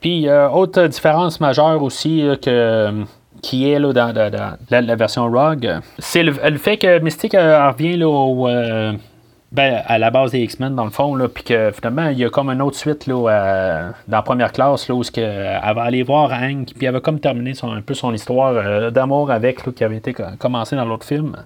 Puis, 0.00 0.28
euh, 0.28 0.48
autre 0.48 0.86
différence 0.86 1.40
majeure 1.40 1.82
aussi 1.82 2.24
que, 2.42 2.48
euh, 2.48 3.04
qui 3.42 3.70
est 3.70 3.78
là, 3.78 3.92
dans, 3.92 4.56
la, 4.70 4.96
version 4.96 5.30
Rogue, 5.30 5.80
c'est 5.98 6.22
le, 6.22 6.32
fait 6.58 6.76
que 6.76 6.98
Mystique 7.00 7.34
euh, 7.34 7.68
revient 7.70 7.96
là, 7.96 8.92
ben, 9.52 9.82
à 9.86 9.98
la 9.98 10.10
base 10.10 10.32
des 10.32 10.40
X-Men, 10.40 10.74
dans 10.74 10.84
le 10.84 10.90
fond, 10.90 11.16
puis 11.32 11.44
que 11.44 11.70
finalement, 11.70 12.08
il 12.08 12.18
y 12.18 12.24
a 12.24 12.28
comme 12.28 12.50
une 12.50 12.60
autre 12.60 12.76
suite 12.76 13.06
là, 13.06 13.92
dans 14.06 14.16
la 14.16 14.22
première 14.22 14.52
classe, 14.52 14.88
là, 14.88 14.94
où 14.94 15.02
elle 15.16 15.74
va 15.74 15.82
aller 15.82 16.02
voir 16.02 16.30
Hank, 16.32 16.74
puis 16.76 16.86
elle 16.86 16.92
va 16.92 17.00
comme 17.00 17.20
terminer 17.20 17.52
un 17.62 17.80
peu 17.80 17.94
son 17.94 18.12
histoire 18.12 18.90
d'amour 18.90 19.30
avec, 19.30 19.62
qui 19.74 19.84
avait 19.84 19.96
été 19.96 20.14
commencée 20.38 20.76
dans 20.76 20.84
l'autre 20.84 21.06
film. 21.06 21.36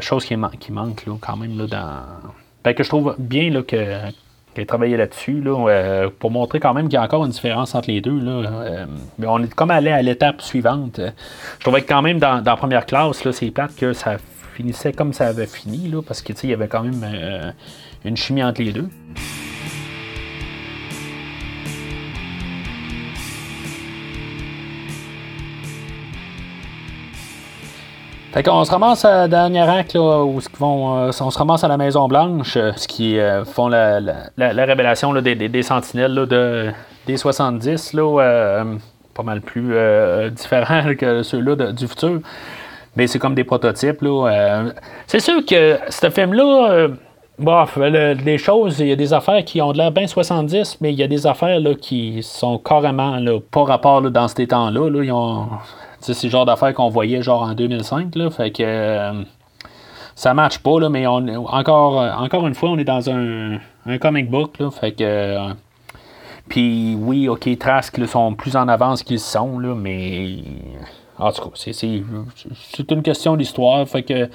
Chose 0.00 0.24
qui, 0.24 0.36
manque 0.36 1.04
quand 1.20 1.36
même 1.36 1.58
là, 1.58 1.66
dans. 1.66 2.32
Ben, 2.64 2.74
que 2.74 2.82
je 2.82 2.88
trouve 2.88 3.14
bien 3.18 3.50
là, 3.50 3.62
que, 3.62 4.10
travaillé 4.64 4.96
là-dessus, 4.96 5.42
euh, 5.46 6.08
pour 6.18 6.30
montrer 6.30 6.60
quand 6.60 6.74
même 6.74 6.86
qu'il 6.88 6.94
y 6.94 6.96
a 6.96 7.02
encore 7.02 7.24
une 7.24 7.30
différence 7.30 7.74
entre 7.74 7.90
les 7.90 8.00
deux. 8.00 8.20
Euh, 8.24 8.86
mais 9.18 9.26
on 9.28 9.38
est 9.38 9.54
comme 9.54 9.70
allé 9.70 9.90
à 9.90 10.02
l'étape 10.02 10.40
suivante. 10.40 11.00
Je 11.58 11.62
trouvais 11.62 11.82
que 11.82 11.88
quand 11.88 12.02
même 12.02 12.18
dans, 12.18 12.56
première 12.56 12.86
classe, 12.86 13.28
c'est 13.30 13.50
plate 13.50 13.76
que 13.76 13.92
ça 13.92 14.16
finissait 14.54 14.92
comme 14.92 15.12
ça 15.12 15.26
avait 15.26 15.46
fini, 15.46 15.92
parce 16.06 16.22
qu'il 16.22 16.50
y 16.50 16.52
avait 16.52 16.68
quand 16.68 16.82
même 16.82 17.04
euh, 17.04 17.52
une 18.04 18.16
chimie 18.16 18.42
entre 18.42 18.62
les 18.62 18.72
deux. 18.72 18.88
Fait 28.36 28.42
qu'on 28.42 28.62
se 28.66 28.70
ramasse 28.70 29.02
à 29.06 29.12
la 29.12 29.28
dernière 29.28 29.70
acte 29.70 29.94
où 29.94 29.98
euh, 29.98 31.10
on 31.22 31.30
se 31.30 31.38
ramasse 31.38 31.64
à 31.64 31.68
la 31.68 31.78
Maison 31.78 32.06
Blanche, 32.06 32.58
euh, 32.58 32.70
ce 32.76 32.86
qui 32.86 33.18
euh, 33.18 33.46
font 33.46 33.66
la, 33.66 33.98
révélation 34.36 35.14
des, 35.14 35.62
sentinelles 35.62 36.14
de, 36.14 36.70
des 37.06 37.16
70, 37.16 37.94
là, 37.94 38.66
pas 39.14 39.22
mal 39.22 39.40
plus 39.40 39.74
différents 40.32 40.94
que 40.98 41.22
ceux-là 41.22 41.72
du 41.72 41.88
futur. 41.88 42.20
Mais 42.94 43.06
c'est 43.06 43.18
comme 43.18 43.34
des 43.34 43.44
prototypes. 43.44 44.04
C'est 45.06 45.20
sûr 45.20 45.42
que 45.46 45.78
ce 45.88 46.10
film-là, 46.10 46.88
bof, 47.38 47.78
les 47.78 48.36
choses, 48.36 48.80
il 48.80 48.88
y 48.88 48.92
a 48.92 48.96
des 48.96 49.14
affaires 49.14 49.46
qui 49.46 49.62
ont 49.62 49.72
de 49.72 49.78
l'air 49.78 49.92
bien 49.92 50.06
70, 50.06 50.82
mais 50.82 50.92
il 50.92 50.98
y 50.98 51.02
a 51.02 51.08
des 51.08 51.26
affaires 51.26 51.58
là, 51.58 51.72
qui 51.74 52.22
sont 52.22 52.58
carrément 52.58 53.18
pas 53.50 53.64
rapport 53.64 54.02
dans 54.02 54.28
ces 54.28 54.46
temps-là. 54.46 54.90
C'est 56.00 56.22
le 56.22 56.30
genre 56.30 56.46
d'affaires 56.46 56.74
qu'on 56.74 56.88
voyait 56.88 57.22
genre 57.22 57.42
en 57.42 57.54
2005. 57.54 58.14
Là, 58.14 58.30
fait 58.30 58.50
que 58.50 58.62
euh, 58.62 59.22
ça 60.14 60.34
match 60.34 60.58
pas, 60.58 60.80
là, 60.80 60.88
mais 60.88 61.06
on, 61.06 61.26
encore, 61.46 61.98
encore 62.20 62.46
une 62.46 62.54
fois, 62.54 62.70
on 62.70 62.78
est 62.78 62.84
dans 62.84 63.10
un, 63.10 63.58
comic 64.00 64.30
book. 64.30 64.58
Là, 64.58 64.70
fait 64.70 64.92
que. 64.92 65.04
Euh, 65.04 65.48
puis 66.48 66.96
oui, 66.98 67.28
ok, 67.28 67.58
Trask 67.58 68.06
sont 68.06 68.34
plus 68.34 68.56
en 68.56 68.68
avance 68.68 69.02
qu'ils 69.02 69.20
sont, 69.20 69.58
là, 69.58 69.74
mais. 69.74 70.38
En 71.18 71.32
tout 71.32 71.48
cas, 71.48 71.50
c'est, 71.54 72.02
une 72.90 73.02
question 73.02 73.36
d'histoire. 73.36 73.88
Fait 73.88 74.02
que 74.02 74.28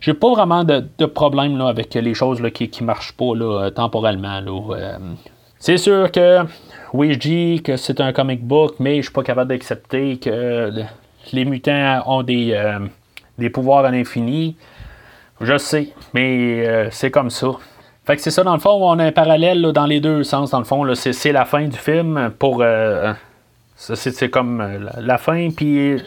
j'ai 0.00 0.12
pas 0.12 0.30
vraiment 0.30 0.64
de, 0.64 1.06
problème 1.06 1.56
là, 1.56 1.68
avec 1.68 1.94
les 1.94 2.14
choses 2.14 2.40
là, 2.40 2.50
qui, 2.50 2.68
qui 2.68 2.82
marchent 2.82 3.12
pas 3.12 3.34
là, 3.36 3.70
temporellement. 3.70 4.40
Là, 4.40 4.74
euh. 4.74 4.98
c'est 5.60 5.78
sûr 5.78 6.10
que 6.10 6.40
oui, 6.92 7.14
je 7.14 7.18
dis 7.18 7.62
que 7.62 7.76
c'est 7.76 8.00
un 8.00 8.12
comic 8.12 8.42
book, 8.42 8.76
mais 8.78 8.96
je 8.96 9.02
suis 9.02 9.12
pas 9.12 9.22
capable 9.22 9.48
d'accepter 9.50 10.18
que 10.18 10.72
les 11.32 11.44
mutants 11.44 12.02
ont 12.06 12.22
des, 12.22 12.52
euh, 12.52 12.78
des 13.38 13.50
pouvoirs 13.50 13.84
à 13.84 13.90
l'infini. 13.90 14.56
Je 15.40 15.58
sais, 15.58 15.88
mais 16.14 16.66
euh, 16.66 16.88
c'est 16.90 17.10
comme 17.10 17.30
ça. 17.30 17.48
Fait 18.06 18.16
que 18.16 18.22
c'est 18.22 18.30
ça, 18.30 18.44
dans 18.44 18.54
le 18.54 18.60
fond, 18.60 18.70
on 18.70 18.98
a 18.98 19.04
un 19.04 19.12
parallèle 19.12 19.62
dans 19.72 19.86
les 19.86 20.00
deux 20.00 20.22
sens. 20.22 20.50
Dans 20.50 20.60
le 20.60 20.64
fond, 20.64 20.94
c'est 20.94 21.32
la 21.32 21.44
fin 21.44 21.66
du 21.66 21.76
film 21.76 22.30
pour, 22.38 22.62
euh, 22.62 23.12
c'est 23.74 24.30
comme 24.30 24.80
la, 24.96 25.18
fin, 25.18 25.50
puis 25.50 26.00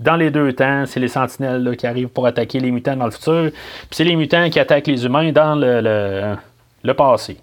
dans 0.00 0.16
les 0.16 0.30
deux 0.30 0.52
temps, 0.54 0.84
c'est 0.86 0.98
les 0.98 1.08
sentinelles 1.08 1.76
qui 1.76 1.86
arrivent 1.86 2.08
pour 2.08 2.26
attaquer 2.26 2.58
les 2.58 2.70
mutants 2.70 2.96
dans 2.96 3.04
le 3.04 3.10
futur, 3.10 3.50
puis 3.50 3.90
c'est 3.90 4.04
les 4.04 4.16
mutants 4.16 4.48
qui 4.48 4.58
attaquent 4.58 4.86
les 4.86 5.04
humains 5.04 5.30
dans 5.30 5.54
le, 5.54 6.36
le, 6.82 6.94
passé. 6.94 7.36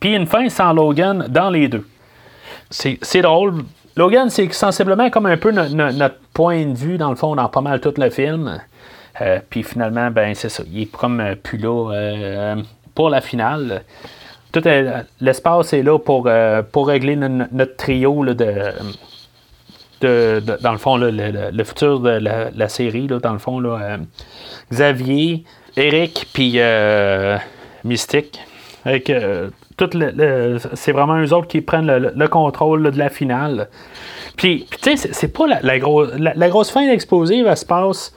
Puis 0.00 0.14
une 0.14 0.26
fin 0.26 0.48
sans 0.48 0.72
Logan 0.72 1.26
dans 1.28 1.50
les 1.50 1.68
deux. 1.68 1.86
C'est 2.70 3.22
drôle. 3.22 3.64
Logan, 3.96 4.30
c'est 4.30 4.52
sensiblement 4.52 5.10
comme 5.10 5.26
un 5.26 5.36
peu 5.36 5.50
notre 5.50 6.16
point 6.32 6.66
de 6.66 6.76
vue, 6.76 6.98
dans 6.98 7.10
le 7.10 7.16
fond, 7.16 7.34
dans 7.34 7.48
pas 7.48 7.60
mal 7.60 7.80
tout 7.80 7.94
le 7.96 8.10
film. 8.10 8.60
Euh, 9.20 9.40
puis 9.48 9.62
finalement, 9.62 10.10
ben 10.10 10.34
c'est 10.34 10.48
ça. 10.48 10.62
Il 10.70 10.82
est 10.82 10.86
comme 10.86 11.20
euh, 11.20 11.34
plus 11.34 11.58
là 11.58 11.92
euh, 11.92 12.56
pour 12.94 13.10
la 13.10 13.20
finale. 13.20 13.82
Tout 14.52 14.62
l'espace 15.20 15.72
est 15.72 15.82
là 15.82 15.98
pour, 15.98 16.30
pour 16.72 16.88
régler 16.88 17.16
notre 17.16 17.76
trio 17.76 18.24
de, 18.24 18.72
de, 20.00 20.42
dans 20.62 20.72
le 20.72 20.78
fond, 20.78 20.96
le, 20.96 21.64
futur 21.64 22.00
de 22.00 22.08
la, 22.08 22.68
série, 22.70 23.08
dans 23.08 23.32
le 23.34 23.38
fond, 23.38 23.60
là, 23.60 23.98
Xavier, 24.72 25.44
Eric, 25.76 26.28
puis 26.32 26.58
Mystique. 27.84 28.40
Avec, 28.86 29.12
c'est 30.74 30.92
vraiment 30.92 31.18
eux 31.20 31.32
autres 31.32 31.48
qui 31.48 31.60
prennent 31.60 32.12
le, 32.14 32.28
contrôle 32.28 32.90
de 32.90 32.98
la 32.98 33.08
finale. 33.08 33.68
Puis, 34.36 34.66
tu 34.82 34.96
sais, 34.96 35.08
c'est 35.12 35.32
pas 35.32 35.46
la, 35.46 35.60
la, 35.62 36.48
grosse 36.48 36.70
fin 36.70 36.86
d'explosive, 36.86 37.46
elle 37.46 37.56
se 37.56 37.66
passe 37.66 38.14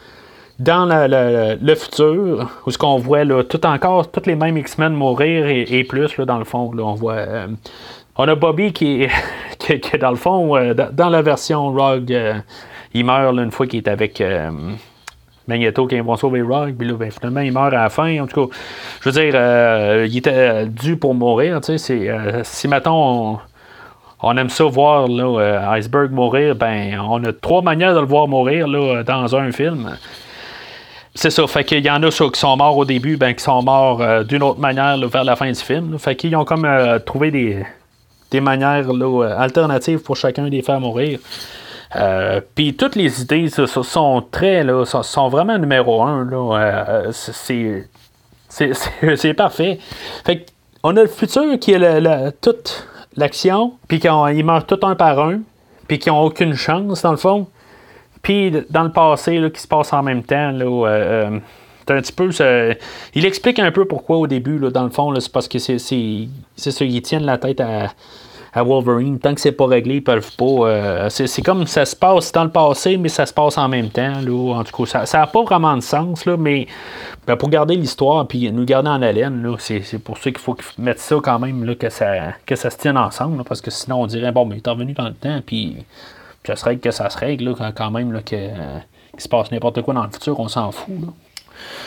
dans 0.59 0.85
le 0.85 1.75
futur, 1.75 2.49
où 2.65 2.71
ce 2.71 2.77
qu'on 2.77 2.97
voit 2.97 3.23
là, 3.23 3.43
tout 3.43 3.65
encore, 3.65 4.11
tous 4.11 4.25
les 4.27 4.35
mêmes 4.35 4.57
X-Men 4.57 4.93
mourir 4.93 5.47
et, 5.47 5.83
plus, 5.83 6.17
là, 6.17 6.25
dans 6.25 6.37
le 6.37 6.45
fond, 6.45 6.71
là, 6.73 6.83
on 6.83 6.93
voit. 6.93 7.13
Euh, 7.13 7.47
on 8.17 8.27
a 8.27 8.35
Bobby 8.35 8.73
qui, 8.73 9.07
qui, 9.59 9.97
dans 9.97 10.11
le 10.11 10.17
fond, 10.17 10.55
euh, 10.55 10.73
dans 10.73 11.09
la 11.09 11.21
version 11.21 11.71
Rogue, 11.71 12.13
euh, 12.13 12.35
il 12.93 13.05
meurt 13.05 13.35
une 13.37 13.51
fois 13.51 13.67
qu'il 13.67 13.79
est 13.79 13.87
avec 13.87 14.21
Magneto 15.51 15.87
qui 15.87 15.99
vont 15.99 16.15
sauver 16.15 16.41
Rogue, 16.41 16.75
puis 16.77 16.87
là, 16.87 16.93
ben, 16.95 17.11
finalement, 17.11 17.41
il 17.41 17.51
meurt 17.51 17.73
à 17.73 17.83
la 17.83 17.89
fin. 17.89 18.21
En 18.21 18.27
tout 18.27 18.47
cas, 18.47 18.55
je 19.01 19.09
veux 19.09 19.21
dire, 19.21 20.05
il 20.05 20.17
était 20.17 20.65
dû 20.65 20.97
pour 20.97 21.13
mourir. 21.13 21.59
Sais, 21.63 21.77
si, 21.77 22.67
mettons, 22.67 23.39
on, 24.21 24.37
aime 24.37 24.49
ça 24.49 24.65
voir 24.65 25.07
là, 25.07 25.71
Iceberg 25.73 26.11
mourir, 26.11 26.55
ben, 26.55 26.99
on 26.99 27.23
a 27.23 27.33
trois 27.33 27.61
manières 27.61 27.93
de 27.95 27.99
le 27.99 28.05
voir 28.05 28.27
mourir 28.27 28.67
là, 28.67 29.03
dans 29.03 29.35
un 29.35 29.51
film. 29.51 29.91
C'est 31.13 31.29
ça. 31.29 31.45
Fait 31.47 31.63
qu'il 31.63 31.85
y 31.85 31.89
en 31.89 32.01
a 32.03 32.09
qui 32.09 32.39
sont 32.39 32.57
morts 32.57 32.77
au 32.77 32.85
début, 32.85 33.17
ben, 33.17 33.33
qui 33.33 33.43
sont 33.43 33.61
morts 33.61 34.01
euh, 34.01 34.23
d'une 34.23 34.43
autre 34.43 34.59
manière 34.59 34.97
vers 34.97 35.23
la 35.23 35.35
fin 35.35 35.51
du 35.51 35.59
film. 35.59 35.97
Fait 35.99 36.15
qu'ils 36.15 36.35
ont 36.35 36.45
comme 36.45 36.65
euh, 36.65 36.99
trouvé 36.99 37.31
des, 37.31 37.65
des 38.31 38.39
manières 38.39 38.89
euh, 38.89 39.37
alternatives 39.37 39.99
pour 39.99 40.15
chacun 40.15 40.47
des 40.47 40.61
faire 40.61 40.79
mourir. 40.79 41.19
Puis 42.55 42.75
toutes 42.75 42.95
les 42.95 43.21
idées 43.21 43.47
sont 43.49 44.25
très 44.31 44.63
là, 44.63 44.85
sont, 44.85 45.29
vraiment 45.29 45.57
numéro 45.57 46.01
un. 46.03 46.25
Là, 46.25 47.03
c'est, 47.11 47.87
c'est, 48.49 49.33
parfait. 49.33 49.79
Fait 50.25 50.45
on 50.83 50.95
a 50.97 51.01
le 51.01 51.07
futur 51.07 51.59
qui 51.59 51.73
est 51.73 52.41
toute 52.41 52.87
l'action, 53.15 53.73
puis 53.87 53.99
qu'ils 53.99 54.45
meurent 54.45 54.65
tout 54.65 54.79
un 54.83 54.95
par 54.95 55.19
un, 55.19 55.41
puis 55.87 55.99
qu'ils 55.99 56.11
n'ont 56.11 56.21
aucune 56.21 56.53
chance 56.53 57.01
dans 57.01 57.11
le 57.11 57.17
fond. 57.17 57.47
Puis 58.21 58.51
dans 58.69 58.83
le 58.83 58.91
passé, 58.91 59.39
là, 59.39 59.49
qui 59.49 59.61
se 59.61 59.67
passe 59.67 59.93
en 59.93 60.03
même 60.03 60.23
temps, 60.23 60.51
là, 60.51 60.65
euh, 60.65 60.87
euh, 60.87 61.39
c'est 61.87 61.93
un 61.93 62.01
petit 62.01 62.13
peu. 62.13 62.29
il 63.15 63.25
explique 63.25 63.59
un 63.59 63.71
peu 63.71 63.85
pourquoi 63.85 64.17
au 64.17 64.27
début, 64.27 64.59
là, 64.59 64.69
dans 64.69 64.83
le 64.83 64.91
fond, 64.91 65.13
c'est 65.19 65.31
parce 65.31 65.47
que 65.47 65.59
c'est, 65.59 65.79
c'est, 65.79 66.27
ça, 66.55 66.85
ils 66.85 67.01
tiennent 67.01 67.25
la 67.25 67.37
tête 67.37 67.59
à, 67.59 67.87
à 68.53 68.63
Wolverine. 68.63 69.19
Tant 69.19 69.33
que 69.33 69.41
c'est 69.41 69.51
pas 69.51 69.65
réglé, 69.65 69.95
ils 69.95 70.03
peuvent 70.03 70.35
pas. 70.35 70.45
Euh, 70.45 71.09
c'est, 71.09 71.41
comme 71.41 71.67
ça 71.67 71.85
se 71.85 71.95
passe 71.95 72.31
dans 72.31 72.43
le 72.43 72.49
passé, 72.49 72.97
mais 72.97 73.09
ça 73.09 73.25
se 73.25 73.33
passe 73.33 73.57
en 73.57 73.67
même 73.67 73.89
temps. 73.89 74.19
Là, 74.21 74.55
en 74.55 74.63
tout 74.63 74.83
cas, 74.83 75.05
ça 75.05 75.17
n'a 75.19 75.27
pas 75.27 75.43
vraiment 75.43 75.75
de 75.75 75.81
sens, 75.81 76.25
là, 76.25 76.37
mais 76.37 76.67
ben, 77.27 77.35
pour 77.35 77.49
garder 77.49 77.75
l'histoire 77.75 78.27
puis 78.27 78.51
nous 78.51 78.65
garder 78.65 78.89
en 78.89 79.01
haleine, 79.01 79.43
là, 79.43 79.55
c'est, 79.59 79.81
pour 80.03 80.17
ça 80.17 80.31
qu'il 80.31 80.39
faut 80.39 80.57
mettre 80.77 81.01
ça 81.01 81.15
quand 81.23 81.39
même, 81.39 81.63
là, 81.63 81.75
que, 81.75 81.89
ça, 81.89 82.33
que 82.45 82.55
ça 82.55 82.69
se 82.69 82.77
tienne 82.77 82.97
ensemble. 82.97 83.43
parce 83.43 83.61
que 83.61 83.71
sinon, 83.71 84.01
on 84.01 84.07
dirait, 84.07 84.31
bon, 84.31 84.45
mais 84.45 84.55
il 84.55 84.61
est 84.65 84.69
revenu 84.69 84.93
dans 84.93 85.07
le 85.07 85.13
temps, 85.13 85.39
puis 85.45 85.77
ça 86.45 86.55
se 86.55 86.65
règle 86.65 86.81
que 86.81 86.91
ça 86.91 87.09
se 87.09 87.17
règle, 87.17 87.55
quand 87.75 87.91
même, 87.91 88.11
là, 88.11 88.21
que, 88.21 88.35
euh, 88.35 88.79
qu'il 89.11 89.21
se 89.21 89.29
passe 89.29 89.51
n'importe 89.51 89.81
quoi 89.81 89.93
dans 89.93 90.03
le 90.03 90.11
futur, 90.11 90.39
on 90.39 90.47
s'en 90.47 90.71
fout. 90.71 90.95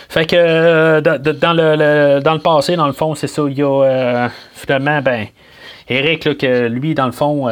Fait 0.08 0.26
que 0.26 0.36
euh, 0.36 1.00
dans, 1.00 1.52
le, 1.52 2.20
dans 2.20 2.34
le 2.34 2.38
passé, 2.38 2.76
dans 2.76 2.86
le 2.86 2.92
fond, 2.92 3.14
c'est 3.14 3.26
ça, 3.26 3.42
il 3.48 3.58
y 3.58 3.62
a 3.62 3.66
euh, 3.66 4.28
finalement, 4.54 5.00
ben, 5.02 5.26
Eric, 5.88 6.24
là, 6.24 6.34
que 6.34 6.68
lui, 6.68 6.94
dans 6.94 7.06
le 7.06 7.12
fond, 7.12 7.48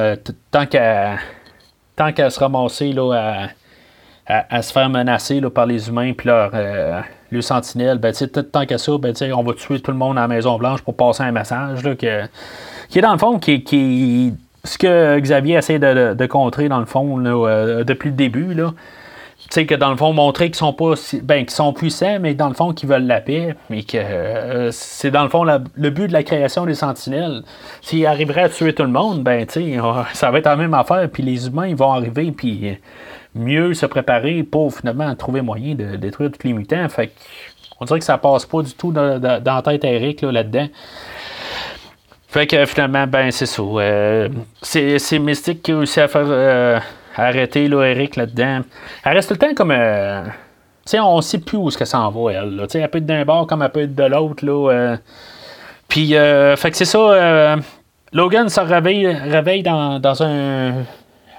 tant 0.51 0.67
qu'à 0.67 1.19
tant 1.97 2.11
se 2.17 2.41
ramasser 2.41 2.93
là, 2.93 3.49
à, 4.27 4.63
se 4.63 4.73
faire 4.73 4.89
menacer 4.89 5.41
là, 5.41 5.51
par 5.51 5.67
les 5.67 5.89
humains 5.89 6.13
puis 6.15 6.29
leur, 6.29 6.51
le 7.31 7.41
sentinelle, 7.43 7.99
ben, 7.99 8.15
tant 8.51 8.65
qu'à 8.65 8.79
ça, 8.79 8.93
ben, 8.99 9.15
on 9.35 9.43
va 9.43 9.53
tuer 9.55 9.81
tout 9.81 9.91
le 9.91 9.99
monde 9.99 10.17
à 10.17 10.23
la 10.23 10.29
Maison 10.29 10.57
Blanche 10.57 10.83
pour 10.83 10.97
passer 10.97 11.23
un 11.23 11.33
message 11.33 11.83
là, 11.85 11.95
que, 11.95 12.23
qui 12.89 12.99
est 12.99 13.03
dans 13.03 13.13
le 13.13 13.19
fond 13.19 13.39
qui 13.39 14.35
ce 14.65 14.79
que 14.79 15.19
Xavier 15.19 15.57
essaie 15.57 15.79
de, 15.79 16.27
contrer, 16.27 16.69
dans 16.69 16.81
le 16.81 16.87
fond, 16.87 17.23
euh, 17.25 17.85
depuis 17.85 18.11
le 18.11 18.17
début, 18.17 18.55
là, 18.55 18.73
que 19.55 19.75
dans 19.75 19.91
le 19.91 19.97
fond, 19.97 20.13
montrer 20.13 20.47
qu'ils 20.47 20.57
sont 20.57 20.73
pas 20.73 20.95
ben, 21.23 21.49
sont 21.49 21.73
puissants, 21.73 22.19
mais 22.21 22.35
dans 22.35 22.49
le 22.49 22.55
fond, 22.55 22.73
qu'ils 22.73 22.89
veulent 22.89 23.07
la 23.07 23.21
paix, 23.21 23.55
mais 23.71 23.83
que 23.83 23.99
euh, 23.99 24.71
c'est 24.73 25.11
dans 25.11 25.23
le 25.23 25.29
fond 25.29 25.45
le 25.45 25.91
but 25.91 26.09
de 26.09 26.13
la 26.13 26.23
création 26.23 26.65
des 26.65 26.75
sentinelles. 26.75 27.43
S'ils 27.83 28.07
arriveraient 28.07 28.45
à 28.45 28.49
tuer 28.49 28.75
tout 28.75 28.83
le 28.83 28.89
monde, 28.89 29.23
ben, 29.23 29.47
ça 30.13 30.31
va 30.31 30.39
être 30.39 30.47
la 30.47 30.57
même 30.57 30.75
affaire, 30.75 31.09
puis 31.13 31.23
les 31.23 31.47
humains, 31.47 31.69
ils 31.69 31.77
vont 31.77 31.93
arriver, 31.93 32.33
puis 32.33 32.79
mieux 33.35 33.75
se 33.75 33.87
préparer 33.87 34.43
pour 34.43 34.75
finalement 34.75 35.15
trouver 35.15 35.41
moyen 35.43 35.75
de 35.75 35.97
détruire 35.97 36.31
tous 36.31 36.47
les 36.47 36.53
mutants. 36.53 36.89
Fait 36.89 37.13
on 37.81 37.85
dirait 37.85 37.99
que 37.99 38.05
ça 38.05 38.19
passe 38.19 38.47
pas 38.47 38.63
du 38.63 38.73
tout 38.75 38.93
dans, 38.93 39.21
la 39.21 39.63
tête 39.63 39.85
Eric 39.85 40.23
là-dedans. 40.23 40.69
Fait 42.29 42.47
que 42.47 42.65
finalement, 42.65 43.07
ben 43.07 43.31
c'est 43.31 43.47
ça. 43.47 43.63
Euh, 43.63 44.29
c'est 44.63 45.19
Mystique 45.19 45.63
qui 45.63 45.73
a 45.73 45.79
réussi 45.79 46.01
à 46.01 46.09
faire 46.09 46.27
euh, 46.27 46.79
arrêter 47.17 47.69
là, 47.69 47.85
Eric 47.85 48.17
là-dedans. 48.17 48.61
Elle 49.05 49.13
reste 49.13 49.29
tout 49.29 49.35
le 49.35 49.39
temps 49.39 49.55
comme. 49.55 49.73
Euh, 49.73 50.23
tu 50.25 50.91
sais, 50.91 51.01
on 51.01 51.21
sait 51.21 51.39
plus 51.39 51.59
où 51.59 51.71
ce 51.71 51.79
que 51.79 51.85
ça 51.85 52.01
en 52.01 52.11
va, 52.11 52.33
elle. 52.33 52.59
Tu 52.63 52.71
sais, 52.71 52.81
elle 52.81 52.91
peut 52.91 52.99
être 52.99 53.07
d'un 53.07 53.25
bord 53.25 53.47
comme 53.47 53.63
elle 53.63 53.71
peut 53.71 53.83
être 53.83 53.95
de 53.95 54.05
l'autre. 54.05 54.45
là. 54.45 54.97
Puis, 55.89 56.09
fait 56.13 56.71
que 56.71 56.77
c'est 56.77 56.85
ça. 56.85 57.57
Logan 58.13 58.49
se 58.49 58.61
réveille, 58.61 59.07
réveille 59.07 59.63
dans, 59.63 59.99
dans 59.99 60.23
un, 60.23 60.85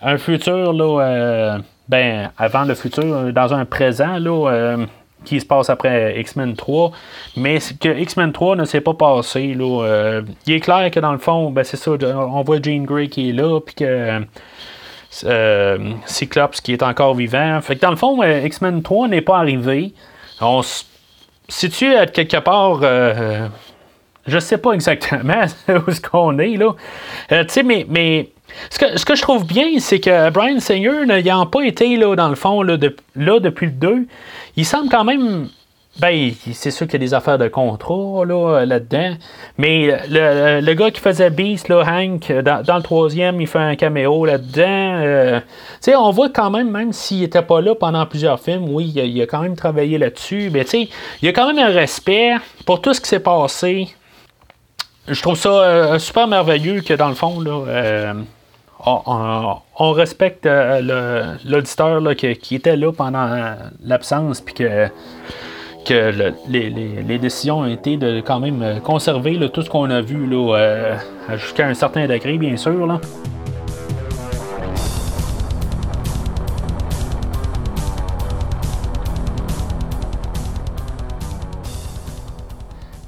un 0.01 0.17
futur, 0.17 0.73
là. 0.73 1.59
ben, 1.89 2.31
avant 2.37 2.63
le 2.63 2.73
futur, 2.73 3.33
dans 3.33 3.53
un 3.53 3.65
présent, 3.65 4.17
là 4.17 4.77
qui 5.23 5.39
se 5.39 5.45
passe 5.45 5.69
après 5.69 6.19
X-Men 6.19 6.55
3, 6.55 6.91
mais 7.37 7.59
que 7.79 7.89
X-Men 7.89 8.31
3 8.31 8.55
ne 8.55 8.65
s'est 8.65 8.81
pas 8.81 8.93
passé. 8.93 9.53
Là, 9.53 9.83
euh, 9.83 10.21
il 10.45 10.53
est 10.53 10.59
clair 10.59 10.89
que 10.91 10.99
dans 10.99 11.11
le 11.11 11.17
fond, 11.17 11.49
ben, 11.51 11.63
c'est 11.63 11.77
ça, 11.77 11.91
on 11.91 12.41
voit 12.43 12.61
Jean 12.61 12.83
Grey 12.83 13.07
qui 13.07 13.29
est 13.29 13.33
là, 13.33 13.59
puis 13.59 13.75
que 13.75 14.19
euh, 15.23 15.93
Cyclops 16.05 16.61
qui 16.61 16.73
est 16.73 16.83
encore 16.83 17.15
vivant. 17.15 17.59
Fait 17.61 17.75
que 17.75 17.81
dans 17.81 17.91
le 17.91 17.95
fond, 17.95 18.21
euh, 18.21 18.45
X-Men 18.45 18.81
3 18.81 19.07
n'est 19.07 19.21
pas 19.21 19.37
arrivé. 19.37 19.93
On 20.41 20.61
se 20.61 20.83
situe 21.47 21.95
à 21.95 22.05
quelque 22.07 22.37
part. 22.37 22.79
Euh, 22.83 23.47
je 24.25 24.39
sais 24.39 24.57
pas 24.57 24.71
exactement 24.71 25.43
où 25.67 25.89
est-ce 25.89 26.01
qu'on 26.01 26.39
est, 26.39 26.57
là. 26.57 26.73
tu 27.29 27.35
sais, 27.49 27.63
mais, 27.63 28.29
ce 28.69 28.97
ce 28.97 29.05
que, 29.05 29.15
je 29.15 29.21
trouve 29.21 29.45
bien, 29.45 29.79
c'est 29.79 29.99
que 29.99 30.29
Brian 30.29 30.59
Singer 30.59 31.05
n'ayant 31.05 31.45
pas 31.45 31.63
été 31.63 31.97
là, 31.97 32.15
dans 32.15 32.29
le 32.29 32.35
fond 32.35 32.61
là, 32.61 32.77
là 33.15 33.39
depuis 33.39 33.65
le 33.65 33.71
2, 33.73 34.07
il 34.55 34.65
semble 34.65 34.89
quand 34.89 35.03
même. 35.03 35.49
Ben, 35.99 36.31
c'est 36.53 36.71
sûr 36.71 36.87
qu'il 36.87 36.93
y 36.93 37.03
a 37.03 37.07
des 37.07 37.13
affaires 37.13 37.37
de 37.37 37.47
contrat 37.47 38.25
là, 38.25 38.65
là-dedans. 38.65 39.13
mais 39.59 39.95
le, 40.09 40.73
gars 40.73 40.89
qui 40.89 40.99
faisait 40.99 41.29
Beast, 41.29 41.69
Hank, 41.69 42.31
dans, 42.31 42.75
le 42.75 42.81
troisième, 42.81 43.39
il 43.39 43.45
fait 43.45 43.59
un 43.59 43.75
caméo 43.75 44.25
là-dedans. 44.25 44.63
Euh, 45.03 45.39
tu 45.39 45.45
sais, 45.81 45.95
on 45.95 46.09
voit 46.09 46.29
quand 46.29 46.49
même, 46.49 46.71
même 46.71 46.93
s'il 46.93 47.19
n'était 47.19 47.43
pas 47.43 47.61
là 47.61 47.75
pendant 47.75 48.03
plusieurs 48.07 48.39
films, 48.39 48.69
oui, 48.69 48.91
il 48.95 49.21
a, 49.21 49.27
quand 49.27 49.41
même 49.41 49.55
travaillé 49.55 49.99
là-dessus. 49.99 50.49
Mais 50.51 50.63
tu 50.63 50.71
sais, 50.71 50.89
il 51.21 51.25
y 51.25 51.29
a 51.29 51.31
quand 51.31 51.45
même 51.45 51.59
un 51.59 51.71
respect 51.71 52.33
pour 52.65 52.81
tout 52.81 52.95
ce 52.95 52.99
qui 52.99 53.09
s'est 53.09 53.19
passé. 53.19 53.87
Je 55.07 55.21
trouve 55.21 55.37
ça 55.37 55.49
euh, 55.49 55.99
super 55.99 56.27
merveilleux 56.27 56.81
que 56.81 56.95
dans 56.95 57.09
le 57.09 57.15
fond, 57.15 57.39
là. 57.39 57.65
Euh, 57.67 58.13
on, 58.85 59.91
respecte 59.91 60.45
l'auditeur 60.45 62.01
qui, 62.15 62.55
était 62.55 62.75
là 62.75 62.91
pendant 62.91 63.55
l'absence, 63.81 64.41
puis 64.41 64.55
que, 64.55 64.89
que 65.83 66.33
les, 66.47 67.19
décisions 67.19 67.59
ont 67.59 67.65
été 67.65 67.97
de 67.97 68.21
quand 68.21 68.39
même 68.39 68.79
conserver 68.83 69.39
tout 69.51 69.61
ce 69.61 69.69
qu'on 69.69 69.89
a 69.89 70.01
vu 70.01 70.27
euh, 70.31 70.95
jusqu'à 71.35 71.67
un 71.67 71.73
certain 71.73 72.07
degré, 72.07 72.37
bien 72.37 72.57
sûr. 72.57 72.85
Là. 72.85 72.99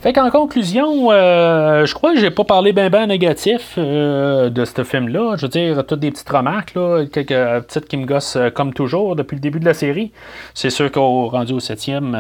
Fait 0.06 0.14
qu'en 0.14 0.30
conclusion, 0.30 1.12
euh, 1.12 1.88
je 1.88 1.96
crois 1.96 2.14
que 2.14 2.20
j'ai 2.20 2.30
pas 2.30 2.44
parlé 2.44 2.74
bien 2.74 2.92
ben 2.92 3.08
négatif 3.08 3.74
euh, 3.80 4.52
de 4.52 4.64
ce 4.64 4.84
film-là. 4.84 5.36
Je 5.36 5.42
veux 5.42 5.48
dire, 5.48 5.84
toutes 5.84 6.00
des 6.00 6.12
petites 6.12 6.30
remarques, 6.30 6.76
là, 6.76 7.06
quelques 7.12 7.30
petites 7.30 7.88
qui 7.88 7.98
me 7.98 8.06
gossent 8.06 8.36
euh, 8.36 8.52
comme 8.52 8.72
toujours 8.72 9.16
depuis 9.16 9.34
le 9.34 9.42
début 9.42 9.60
de 9.60 9.66
la 9.66 9.74
série. 9.74 10.12
C'est 10.54 10.70
sûr 10.70 10.92
qu'au 10.92 11.30
rendu 11.30 11.54
au 11.54 11.60
septième, 11.60 12.16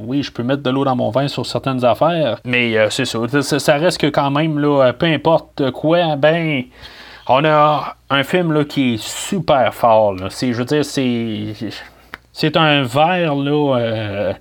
oui, 0.00 0.24
je 0.24 0.32
peux 0.32 0.42
mettre 0.42 0.64
de 0.64 0.70
l'eau 0.70 0.84
dans 0.84 0.96
mon 0.96 1.10
vin 1.10 1.28
sur 1.28 1.46
certaines 1.46 1.84
affaires, 1.84 2.40
mais 2.44 2.74
c'est 2.90 3.04
sûr, 3.04 3.28
ça, 3.30 3.74
reste 3.76 4.00
que 4.00 4.08
quand 4.08 4.32
même, 4.32 4.58
là, 4.58 4.92
peu 4.92 5.06
importe 5.06 5.70
quoi, 5.70 6.16
ben, 6.16 6.64
on 7.28 7.44
a 7.44 7.94
un 8.10 8.24
film 8.24 8.52
là, 8.52 8.64
qui 8.64 8.94
est 8.94 9.00
super 9.00 9.72
fort. 9.72 10.16
C'est, 10.30 10.52
je 10.52 10.58
veux 10.58 10.64
dire, 10.64 10.84
c'est, 10.84 11.54
c'est 12.32 12.56
un 12.56 12.82
verre 12.82 13.36
là, 13.36 14.32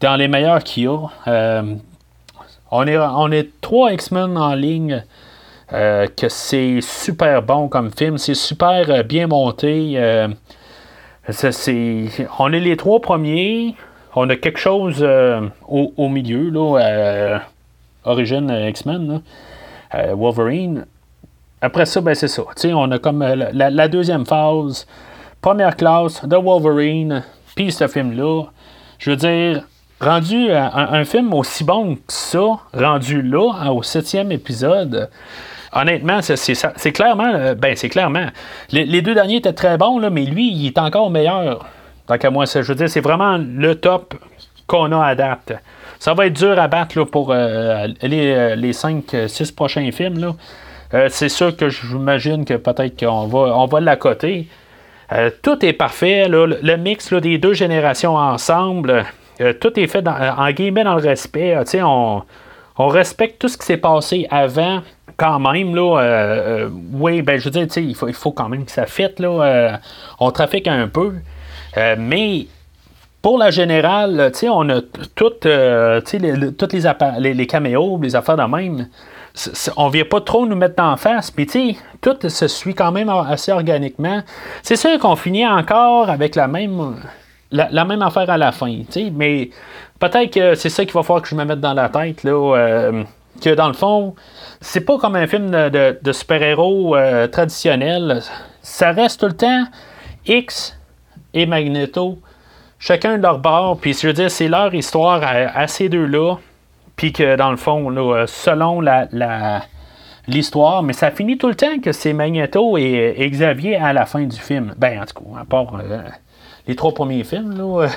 dans 0.00 0.16
les 0.16 0.28
meilleurs 0.28 0.64
qu'il 0.64 0.84
y 0.84 0.86
a. 0.86 1.62
On 2.70 2.86
est, 3.32 3.60
trois 3.60 3.92
X-Men 3.92 4.36
en 4.36 4.54
ligne. 4.54 5.04
Euh, 5.72 6.06
que 6.06 6.28
c'est 6.28 6.80
super 6.80 7.42
bon 7.42 7.66
comme 7.66 7.90
film, 7.90 8.18
c'est 8.18 8.34
super 8.34 8.88
euh, 8.88 9.02
bien 9.02 9.26
monté. 9.26 9.94
Euh, 9.96 10.28
on 12.38 12.52
est 12.52 12.60
les 12.60 12.76
trois 12.76 13.00
premiers. 13.00 13.74
On 14.14 14.30
a 14.30 14.36
quelque 14.36 14.60
chose 14.60 15.04
au, 15.68 16.08
milieu, 16.08 16.48
là, 16.50 17.40
Origin 18.04 18.48
X-Men, 18.68 19.20
Wolverine. 20.14 20.86
Après 21.60 21.84
ça, 21.84 22.00
ben 22.00 22.14
c'est 22.14 22.28
ça. 22.28 22.44
on 22.72 22.90
a 22.92 22.98
comme 22.98 23.20
la, 23.22 23.70
la, 23.70 23.88
deuxième 23.88 24.24
phase, 24.24 24.86
première 25.42 25.76
classe 25.76 26.24
de 26.24 26.36
Wolverine, 26.36 27.24
puis 27.56 27.72
ce 27.72 27.88
film-là. 27.88 28.44
Je 28.98 29.10
veux 29.10 29.16
dire, 29.16 29.64
rendu 30.00 30.50
un, 30.52 31.04
film 31.04 31.32
aussi 31.32 31.64
bon 31.64 31.96
que 31.96 32.00
ça, 32.08 32.58
rendu 32.74 33.22
là, 33.22 33.72
au 33.72 33.82
septième 33.82 34.30
épisode, 34.30 35.08
honnêtement, 35.72 36.20
c'est 36.22 36.92
clairement, 36.92 37.32
euh, 37.34 37.54
ben 37.54 37.76
c'est 37.76 37.88
clairement, 37.88 38.26
les, 38.70 39.02
deux 39.02 39.14
derniers 39.14 39.36
étaient 39.36 39.52
très 39.52 39.78
bons, 39.78 39.98
là, 39.98 40.10
mais 40.10 40.24
lui, 40.24 40.52
il 40.52 40.66
est 40.66 40.78
encore 40.78 41.10
meilleur. 41.10 41.66
Tant 42.06 42.18
qu'à 42.18 42.30
moi, 42.30 42.44
je 42.44 42.60
veux 42.60 42.74
dire, 42.74 42.88
c'est 42.88 43.00
vraiment 43.00 43.38
le 43.38 43.74
top 43.74 44.14
qu'on 44.66 44.92
a 44.92 45.04
à 45.04 45.14
date. 45.14 45.52
Ça 45.98 46.12
va 46.14 46.26
être 46.26 46.34
dur 46.34 46.58
à 46.58 46.68
battre 46.68 46.98
là, 46.98 47.06
pour 47.06 47.32
euh, 47.32 47.86
les, 48.02 48.54
les 48.54 48.72
5-6 48.72 49.54
prochains 49.54 49.90
films. 49.92 50.18
Là. 50.18 51.08
c'est 51.08 51.30
sûr 51.30 51.56
que 51.56 51.68
j'imagine 51.68 52.44
que 52.44 52.54
peut-être 52.54 53.00
qu'on 53.00 53.26
va, 53.26 53.56
on 53.56 53.66
va 53.66 53.80
l'accoter. 53.80 54.46
tout 55.42 55.64
est 55.64 55.72
parfait. 55.72 56.28
le 56.28 56.76
mix 56.76 57.12
des 57.14 57.38
deux 57.38 57.54
générations 57.54 58.14
ensemble, 58.14 59.06
euh, 59.40 59.52
tout 59.52 59.78
est 59.78 59.86
fait 59.86 60.06
en 60.06 60.50
guillemets 60.50 60.84
dans 60.84 60.94
le 60.94 61.02
respect. 61.02 61.56
on, 61.82 62.22
on 62.78 62.88
respecte 62.88 63.40
tout 63.40 63.48
ce 63.48 63.56
qui 63.56 63.66
s'est 63.66 63.76
passé 63.76 64.26
avant 64.30 64.82
quand 65.16 65.38
même, 65.38 65.74
là, 65.74 65.98
euh, 65.98 66.66
euh, 66.66 66.70
oui, 66.92 67.22
ben, 67.22 67.38
je 67.38 67.44
veux 67.44 67.50
dire, 67.50 67.66
il 67.76 67.94
faut, 67.94 68.08
il 68.08 68.14
faut 68.14 68.32
quand 68.32 68.48
même 68.48 68.66
que 68.66 68.70
ça 68.70 68.84
fitte, 68.84 69.18
là, 69.18 69.80
on 70.20 70.30
trafique 70.30 70.68
un 70.68 70.88
peu, 70.88 71.14
mais 71.98 72.46
pour 73.22 73.38
la 73.38 73.50
générale, 73.50 74.30
on 74.42 74.68
a 74.68 74.80
toutes, 75.14 75.46
les, 75.46 76.36
les, 77.18 77.34
les, 77.34 77.46
caméos, 77.46 77.98
les 78.02 78.14
affaires 78.14 78.36
de 78.36 78.42
même, 78.42 78.88
on 79.76 79.88
vient 79.88 80.04
pas 80.04 80.20
trop 80.20 80.46
nous 80.46 80.56
mettre 80.56 80.82
en 80.82 80.98
face, 80.98 81.30
puis 81.30 81.78
tout 82.02 82.16
se 82.28 82.46
suit 82.46 82.74
quand 82.74 82.92
même 82.92 83.08
assez 83.08 83.52
organiquement. 83.52 84.20
C'est 84.62 84.76
sûr 84.76 84.98
qu'on 84.98 85.16
finit 85.16 85.46
encore 85.46 86.10
avec 86.10 86.34
la 86.34 86.46
même 86.46 86.96
la, 87.50 87.84
même 87.84 88.02
affaire 88.02 88.28
à 88.30 88.38
la 88.38 88.52
fin. 88.52 88.82
Mais 89.12 89.50
peut-être 89.98 90.32
que 90.32 90.54
c'est 90.54 90.68
ça 90.68 90.84
qu'il 90.84 90.94
va 90.94 91.02
falloir 91.02 91.22
que 91.22 91.28
je 91.28 91.34
me 91.34 91.44
mette 91.44 91.60
dans 91.60 91.74
la 91.74 91.88
tête. 91.88 92.24
Là, 92.24 92.56
euh, 92.56 93.04
que 93.42 93.54
dans 93.54 93.68
le 93.68 93.74
fond, 93.74 94.14
c'est 94.60 94.80
pas 94.80 94.98
comme 94.98 95.16
un 95.16 95.26
film 95.26 95.50
de, 95.50 96.12
super-héros 96.12 96.96
euh, 96.96 97.26
traditionnel. 97.26 98.20
Ça 98.62 98.92
reste 98.92 99.20
tout 99.20 99.26
le 99.26 99.36
temps 99.36 99.64
X 100.26 100.78
et 101.34 101.46
Magneto, 101.46 102.18
chacun 102.78 103.18
de 103.18 103.22
leur 103.22 103.38
bord. 103.38 103.78
Puis 103.78 103.94
je 103.94 104.06
veux 104.06 104.12
dire, 104.12 104.30
c'est 104.30 104.48
leur 104.48 104.74
histoire 104.74 105.22
à, 105.22 105.66
ces 105.66 105.88
deux-là. 105.88 106.36
Puis 106.96 107.12
que 107.12 107.36
dans 107.36 107.50
le 107.50 107.58
fond, 107.58 107.90
selon 108.26 108.80
la, 108.80 109.06
l'histoire, 110.26 110.82
mais 110.82 110.94
ça 110.94 111.10
finit 111.10 111.38
tout 111.38 111.48
le 111.48 111.54
temps 111.54 111.78
que 111.78 111.92
c'est 111.92 112.12
Magneto 112.12 112.78
et, 112.78 113.28
Xavier 113.30 113.76
à 113.76 113.92
la 113.92 114.06
fin 114.06 114.22
du 114.22 114.36
film. 114.36 114.74
Ben, 114.78 115.02
en 115.02 115.04
tout 115.04 115.22
cas, 115.22 115.40
à 115.40 115.44
part 115.44 115.74
euh, 115.76 116.00
les 116.66 116.76
trois 116.76 116.92
premiers 116.92 117.24
films. 117.24 117.56
Là. 117.56 117.88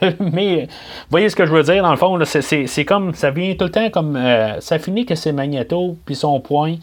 mais 0.20 0.62
vous 0.66 1.10
voyez 1.10 1.28
ce 1.28 1.36
que 1.36 1.46
je 1.46 1.52
veux 1.52 1.62
dire, 1.62 1.82
dans 1.82 1.90
le 1.90 1.96
fond, 1.96 2.18
c'est 2.24 2.84
comme 2.84 3.14
ça 3.14 3.30
vient 3.30 3.54
tout 3.54 3.64
le 3.64 3.70
temps 3.70 3.90
comme 3.90 4.16
euh, 4.16 4.60
ça 4.60 4.78
finit 4.78 5.06
que 5.06 5.14
c'est 5.14 5.32
Magneto, 5.32 5.96
puis 6.04 6.14
son 6.14 6.40
point. 6.40 6.76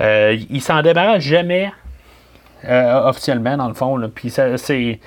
Euh, 0.00 0.36
il 0.50 0.60
s'en 0.60 0.82
débarrasse 0.82 1.22
jamais 1.22 1.72
euh, 2.68 3.08
officiellement, 3.08 3.56
dans 3.56 3.68
le 3.68 3.74
fond. 3.74 4.00
Puis 4.14 4.30
c'est. 4.30 5.00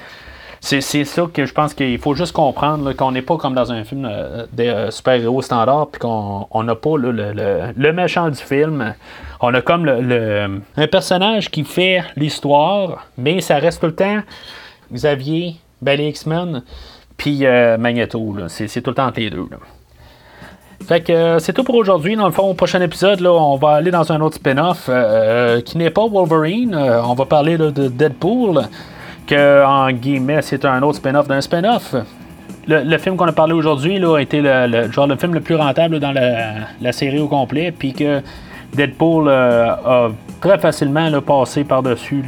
C'est 0.60 0.82
ça 0.82 1.28
que 1.32 1.46
je 1.46 1.54
pense 1.54 1.76
qu'il 1.76 2.00
faut 2.00 2.16
juste 2.16 2.34
comprendre 2.34 2.92
qu'on 2.94 3.12
n'est 3.12 3.22
pas 3.22 3.38
comme 3.38 3.54
dans 3.54 3.72
un 3.72 3.84
film 3.84 4.10
de 4.52 4.90
super-héros 4.90 5.44
standard, 5.44 5.88
puis 5.92 6.00
qu'on 6.00 6.64
n'a 6.64 6.76
pas 6.76 6.98
le, 6.98 7.12
le, 7.12 7.94
méchant 7.94 8.28
du 8.30 8.42
film. 8.42 8.96
On 9.40 9.54
a 9.54 9.62
comme 9.62 9.86
le, 9.86 10.60
un 10.76 10.88
personnage 10.88 11.52
qui 11.52 11.64
fait 11.64 12.04
l'histoire, 12.16 13.06
mais 13.20 13.40
ça 13.40 13.58
reste 13.58 13.82
tout 13.82 13.86
le 13.86 13.96
temps 13.96 14.22
Xavier, 14.92 15.56
ben 15.82 16.00
X-Men, 16.00 16.64
puis 17.18 17.46
euh, 17.46 17.78
Magneto. 17.78 18.36
C'est, 18.48 18.82
tout 18.82 18.92
le 18.92 18.96
temps 18.96 19.08
entre 19.08 19.20
les 19.20 19.30
deux. 19.30 19.48
Fait 20.88 21.02
que 21.02 21.12
euh, 21.12 21.40
c'est 21.40 21.54
tout 21.54 21.64
pour 21.64 21.76
aujourd'hui. 21.76 22.16
Dans 22.16 22.28
le 22.28 22.32
fond, 22.32 22.44
au 22.44 22.54
prochain 22.54 22.80
épisode, 22.82 23.20
là, 23.20 23.34
on 23.34 23.58
va 23.58 23.74
aller 23.74 23.92
dans 23.92 24.12
un 24.12 24.22
autre 24.22 24.36
spin-off 24.36 24.86
euh, 24.90 25.62
qui 25.62 25.78
n'est 25.78 25.90
pas 25.90 26.08
Wolverine. 26.08 26.76
on 26.76 27.14
va 27.16 27.26
parler 27.26 27.58
de 27.58 27.88
Deadpool, 27.88 28.62
que 29.26 29.66
en 29.66 29.92
guillemets, 29.92 30.42
c'est 30.42 30.64
un 30.66 30.82
autre 30.84 30.98
spin-off 30.98 31.28
d'un 31.28 31.42
spin-off. 31.42 31.96
Le, 32.70 32.98
film 32.98 33.16
qu'on 33.16 33.28
a 33.28 33.32
parlé 33.32 33.54
aujourd'hui 33.54 34.04
a 34.04 34.18
été 34.18 34.42
le, 34.42 34.92
genre 34.92 35.08
le 35.08 35.16
film 35.16 35.34
le 35.34 35.40
plus 35.40 35.56
rentable 35.56 36.02
dans 36.02 36.12
la, 36.12 36.92
série 36.92 37.20
au 37.20 37.30
complet, 37.30 37.72
puis 37.72 37.94
que 37.94 38.22
Deadpool 38.74 39.30
a 39.30 40.10
très 40.42 40.60
facilement 40.60 41.10
passé 41.22 41.64
par-dessus 41.64 42.24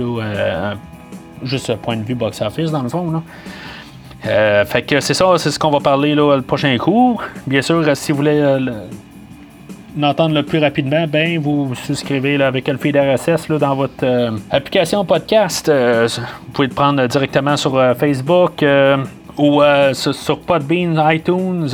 juste 1.43 1.75
point 1.77 1.97
de 1.97 2.03
vue 2.03 2.15
box-office, 2.15 2.71
dans 2.71 2.83
le 2.83 2.89
fond. 2.89 3.11
Là. 3.11 3.21
Euh, 4.25 4.65
fait 4.65 4.81
que 4.81 4.99
c'est 4.99 5.13
ça, 5.13 5.25
c'est 5.37 5.51
ce 5.51 5.59
qu'on 5.59 5.71
va 5.71 5.79
parler 5.79 6.13
là, 6.13 6.35
le 6.35 6.41
prochain 6.41 6.77
cours. 6.77 7.23
Bien 7.47 7.61
sûr, 7.61 7.83
si 7.95 8.11
vous 8.11 8.17
voulez 8.17 8.39
euh, 8.39 8.59
l'entendre 9.97 10.35
le 10.35 10.43
plus 10.43 10.59
rapidement, 10.59 11.05
ben 11.07 11.39
vous 11.39 11.67
vous 11.67 11.75
souscrivez 11.75 12.37
là, 12.37 12.47
avec 12.47 12.67
le 12.67 12.77
feed 12.77 12.97
RSS 12.97 13.47
là, 13.47 13.57
dans 13.57 13.75
votre 13.75 14.03
euh, 14.03 14.31
application 14.51 15.05
podcast. 15.05 15.71
vous 15.71 16.51
pouvez 16.53 16.67
le 16.67 16.73
prendre 16.73 17.05
directement 17.07 17.55
sur 17.55 17.81
Facebook 17.97 18.63
ou 19.37 19.61
sur, 19.93 20.13
sur, 20.13 20.39
Podbean, 20.41 21.01
iTunes. 21.11 21.69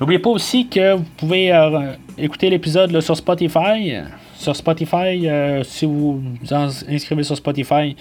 N'oubliez 0.00 0.18
pas 0.18 0.30
aussi 0.30 0.66
que 0.66 0.94
vous 0.94 1.04
pouvez 1.16 1.52
écouter 2.16 2.50
l'épisode 2.50 3.00
sur 3.00 3.16
Spotify. 3.16 3.94
Sur 4.36 4.54
Spotify, 4.54 5.28
si 5.62 5.86
vous 5.86 6.20
vous 6.20 6.54
inscrivez 6.54 7.22
sur 7.22 7.36
Spotify, 7.36 7.96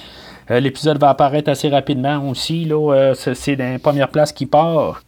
euh, 0.49 0.59
l'épisode 0.59 0.97
va 0.99 1.09
apparaître 1.09 1.49
assez 1.49 1.69
rapidement 1.69 2.29
aussi. 2.29 2.65
Là, 2.65 2.93
euh, 2.93 3.13
c'est 3.13 3.55
la 3.55 3.79
première 3.79 4.09
place 4.09 4.31
qui 4.31 4.45
part. 4.45 5.01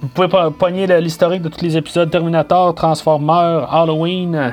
Vous 0.00 0.08
pouvez 0.08 0.28
pogner 0.58 0.86
l'historique 1.00 1.42
de 1.42 1.48
tous 1.48 1.62
les 1.62 1.76
épisodes 1.76 2.10
Terminator, 2.10 2.74
Transformers, 2.74 3.72
Halloween, 3.72 4.52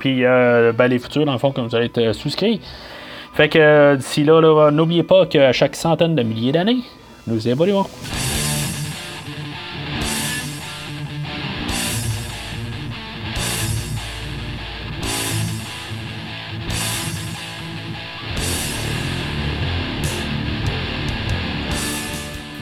puis 0.00 0.24
euh, 0.24 0.72
ben, 0.72 0.88
les 0.88 0.98
futurs, 0.98 1.24
dans 1.24 1.32
le 1.32 1.38
fond, 1.38 1.52
comme 1.52 1.68
vous 1.68 1.76
allez 1.76 1.86
être 1.86 2.12
souscrit. 2.12 2.60
Fait 3.34 3.48
que 3.48 3.94
d'ici 3.94 4.24
là 4.24 4.70
n'oubliez 4.70 5.04
pas 5.04 5.26
qu'à 5.26 5.52
chaque 5.52 5.76
centaine 5.76 6.16
de 6.16 6.22
milliers 6.22 6.52
d'années, 6.52 6.80
nous 7.26 7.46
évoluons. 7.46 7.86